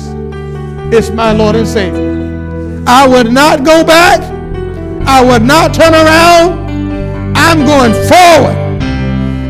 [0.92, 2.84] is my Lord and Savior.
[2.86, 4.20] I would not go back.
[5.06, 7.36] I would not turn around.
[7.36, 8.62] I'm going forward.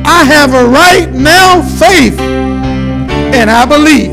[0.04, 4.12] I have a right now faith And I believe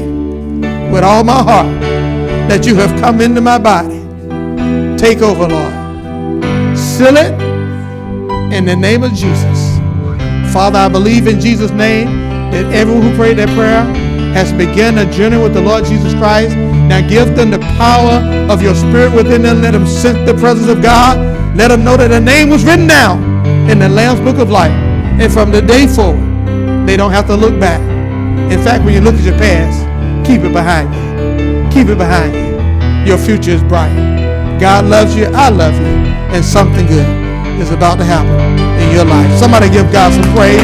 [0.92, 1.82] with all my heart
[2.50, 4.00] that you have come into my body.
[4.98, 5.79] Take over, Lord.
[7.00, 7.32] Seal it
[8.52, 9.78] in the name of Jesus.
[10.52, 12.08] Father, I believe in Jesus' name
[12.52, 13.86] that everyone who prayed that prayer
[14.34, 16.58] has begun a journey with the Lord Jesus Christ.
[16.58, 18.20] Now give them the power
[18.52, 19.62] of your spirit within them.
[19.62, 21.18] Let them sense the presence of God.
[21.56, 23.24] Let them know that their name was written down
[23.70, 24.74] in the Lamb's Book of Life.
[25.22, 26.20] And from the day forward,
[26.86, 27.80] they don't have to look back.
[28.52, 31.72] In fact, when you look at your past, keep it behind you.
[31.72, 33.08] Keep it behind you.
[33.08, 33.96] Your future is bright.
[34.60, 35.28] God loves you.
[35.28, 36.09] I love you.
[36.30, 37.10] And something good
[37.58, 38.38] is about to happen
[38.80, 39.28] in your life.
[39.36, 40.62] Somebody give God some praise.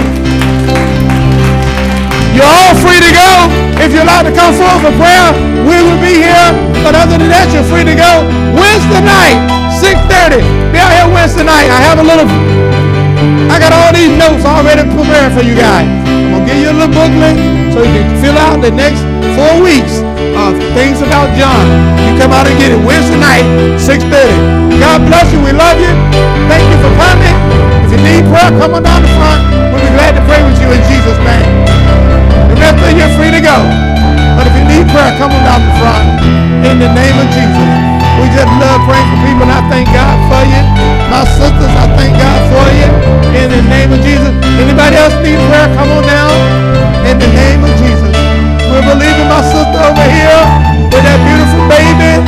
[2.37, 3.49] You're all free to go.
[3.81, 5.33] If you're allowed to come forward for prayer,
[5.65, 6.49] we will be here.
[6.85, 8.29] But other than that, you're free to go.
[8.53, 9.41] Wednesday night,
[9.81, 10.45] 6.30.
[10.69, 11.67] Be out here Wednesday night.
[11.73, 12.29] I have a little,
[13.49, 15.89] I got all these notes already prepared for you guys.
[16.07, 17.35] I'm going to give you a little booklet
[17.73, 19.01] so you can fill out the next
[19.33, 19.99] four weeks
[20.33, 21.65] of things about John.
[22.01, 23.45] You come out and get it Wednesday night,
[23.77, 24.81] 6.30.
[24.81, 25.39] God bless you.
[25.43, 25.93] We love you.
[26.49, 27.35] Thank you for coming.
[27.85, 29.41] If you need prayer, come on down the front.
[29.69, 31.51] We'll be glad to pray with you in Jesus' name.
[32.49, 33.57] Remember, you're free to go.
[34.35, 36.05] But if you need prayer, come on down the front.
[36.65, 37.69] In the name of Jesus.
[38.19, 40.61] We just love praying for people, and I thank God for you.
[41.11, 42.89] My sisters, I thank God for you.
[43.35, 44.31] In the name of Jesus.
[44.59, 45.67] Anybody else need prayer?
[45.75, 46.35] Come on down.
[47.05, 48.04] In the name of Jesus.
[48.75, 50.43] We're believing my sister over here
[50.91, 52.19] with that beautiful baby.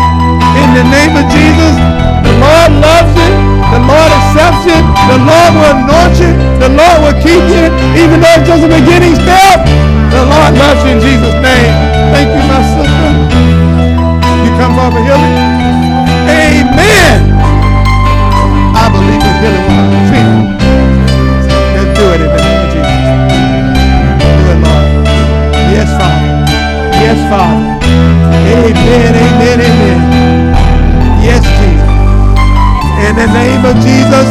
[0.63, 1.75] In the name of Jesus.
[2.23, 3.35] The Lord loves you.
[3.67, 4.79] The Lord accepts you.
[5.11, 6.31] The Lord will anoint you.
[6.63, 7.67] The Lord will keep you.
[7.99, 9.67] Even though it's just a beginning step.
[10.07, 11.71] The Lord loves you in Jesus' name.
[12.15, 13.11] Thank you, my sister.
[14.47, 15.35] You come a healing?
[16.31, 17.27] Amen.
[18.71, 20.56] I believe in healing when I feel.
[27.07, 27.63] Yes, Father.
[28.51, 29.99] Amen, amen, amen.
[31.23, 31.87] Yes, Jesus.
[32.99, 34.27] In the name of Jesus,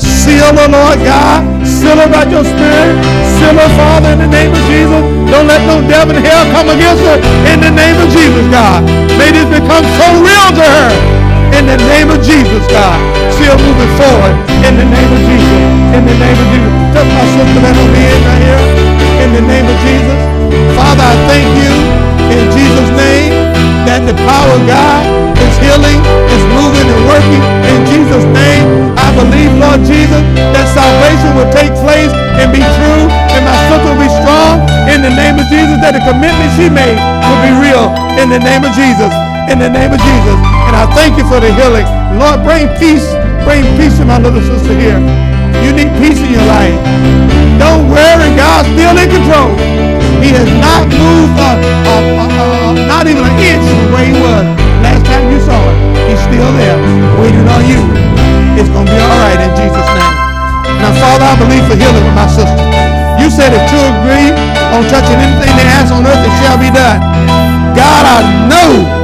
[0.00, 1.44] seal the Lord God.
[1.60, 2.96] Seal her by your spirit.
[3.36, 5.04] Seal her, Father, in the name of Jesus.
[5.28, 7.20] Don't let no devil in hell come against her.
[7.52, 8.80] In the name of Jesus, God.
[9.20, 10.88] May this become so real to her.
[11.52, 12.96] In the name of Jesus, God.
[13.36, 14.40] Still moving forward.
[14.64, 15.60] In the name of Jesus.
[15.92, 16.72] In the name of Jesus.
[16.96, 18.64] Touch my sister that will be in right here.
[19.20, 20.39] In the name of Jesus.
[20.76, 21.72] Father, I thank you
[22.30, 23.32] in Jesus' name
[23.86, 25.02] that the power of God
[25.40, 25.98] is healing,
[26.30, 28.94] is moving and working in Jesus' name.
[28.94, 33.90] I believe, Lord Jesus, that salvation will take place and be true, and my sister
[33.90, 37.52] will be strong in the name of Jesus, that the commitment she made will be
[37.58, 37.90] real
[38.20, 39.10] in the name of Jesus.
[39.50, 40.38] In the name of Jesus.
[40.70, 41.82] And I thank you for the healing.
[42.14, 43.02] Lord, bring peace.
[43.42, 45.00] Bring peace to my little sister here.
[45.64, 46.76] You need peace in your life.
[47.58, 49.50] Don't worry, God's still in control.
[50.20, 51.96] He has not moved uh, uh,
[52.28, 54.44] uh, not even an inch from where he was
[54.84, 55.76] last time you saw him.
[56.12, 56.76] He's still there,
[57.16, 57.80] waiting on you.
[58.60, 60.14] It's going to be all right in Jesus' name.
[60.84, 62.64] Now, Father, I believe for healing with my sister.
[63.16, 64.32] You said if two agree
[64.76, 67.00] on touching anything they ask on earth, it shall be done.
[67.72, 68.99] God, I know.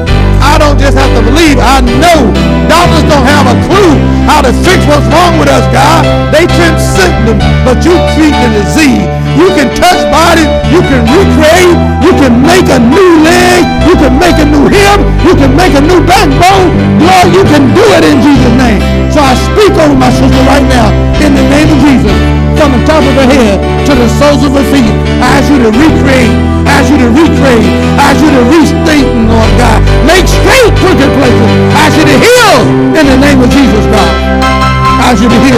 [0.57, 1.61] I don't just have to believe.
[1.61, 2.33] I know.
[2.65, 3.93] Doctors don't have a clue
[4.25, 6.01] how to fix what's wrong with us, God.
[6.33, 9.05] They treat symptoms, but you treat the disease.
[9.37, 10.49] You can touch bodies.
[10.73, 11.77] You can recreate.
[12.01, 13.69] You can make a new leg.
[13.85, 14.97] You can make a new hip.
[15.29, 16.73] You can make a new backbone.
[17.05, 18.81] Lord, you can do it in Jesus' name.
[19.13, 20.89] So I speak over my sister right now
[21.21, 22.17] in the name of Jesus.
[22.57, 24.89] From the top of her head to the soles of her feet.
[25.21, 26.56] I ask you to recreate.
[26.77, 27.65] I ask you to recreate.
[27.97, 29.81] I ask you to restate, Lord God.
[30.05, 31.49] Make straight crooked places.
[31.73, 32.57] I ask you to heal
[32.93, 34.13] in the name of Jesus, God.
[34.45, 35.57] I ask you to heal.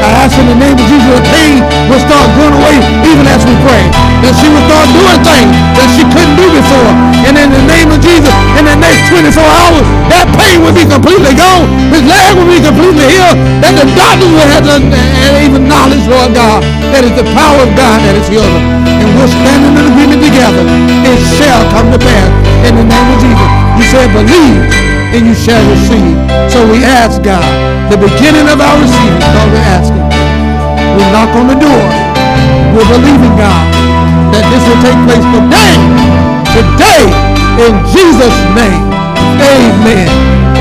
[0.00, 1.60] I ask in the name of Jesus the pain
[1.92, 3.84] will start going away even as we pray.
[4.24, 6.88] That she will start doing things that she couldn't do before.
[7.28, 10.88] And in the name of Jesus, in the next 24 hours, that pain will be
[10.88, 11.68] completely gone.
[11.92, 13.36] His leg will be completely healed.
[13.60, 14.64] That the doctors will have
[15.44, 16.64] even knowledge, Lord God,
[16.96, 18.89] that it's the power of God that is healing.
[19.20, 20.64] We're standing in agreement together.
[21.04, 22.32] It shall come to pass
[22.64, 23.50] in the name of Jesus.
[23.76, 24.64] You said believe
[25.12, 26.16] and you shall receive.
[26.48, 27.44] So we ask God,
[27.92, 30.08] the beginning of our receiving, God, we're asking.
[30.96, 31.84] We knock on the door.
[32.72, 33.66] We're believing, God,
[34.32, 35.76] that this will take place today.
[36.56, 37.04] Today,
[37.60, 38.88] in Jesus' name.
[39.36, 40.08] Amen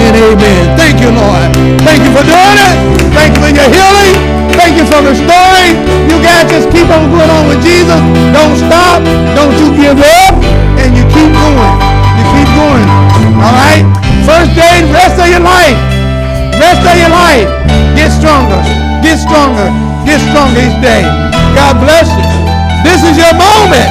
[0.04, 0.64] and amen.
[0.76, 1.48] Thank you, Lord.
[1.88, 2.76] Thank you for doing it.
[3.16, 4.49] Thank you for your healing.
[4.60, 5.72] Thank you for the story.
[6.12, 7.96] You guys just keep on going on with Jesus.
[8.36, 9.00] Don't stop.
[9.32, 10.36] Don't you give up.
[10.76, 11.76] And you keep going.
[12.20, 12.88] You keep going.
[13.40, 13.88] All right?
[14.28, 15.80] First day, rest of your life.
[16.60, 17.48] Rest of your life.
[17.96, 18.60] Get stronger.
[19.00, 19.72] Get stronger.
[20.04, 21.08] Get stronger each day.
[21.56, 22.28] God bless you.
[22.84, 23.88] This is your moment.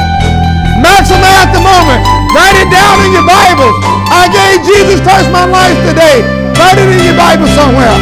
[0.84, 2.04] Maximize the moment.
[2.36, 3.72] Write it down in your Bibles.
[4.12, 6.20] I gave Jesus Christ my life today.
[6.60, 7.96] Write it in your Bible somewhere.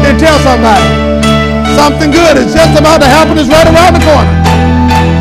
[0.00, 1.05] And tell somebody.
[1.76, 3.36] Something good is just about to happen.
[3.36, 4.32] It's right around the corner.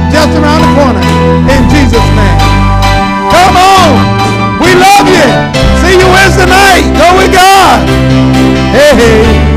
[0.08, 1.04] Just around the corner.
[1.52, 2.40] In Jesus' name.
[3.28, 3.92] Come on.
[4.64, 5.28] We love you.
[5.84, 6.88] See you Wednesday night.
[6.96, 7.84] Go with God.
[8.72, 9.56] Hey, hey.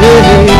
[0.00, 0.55] Hey, hey.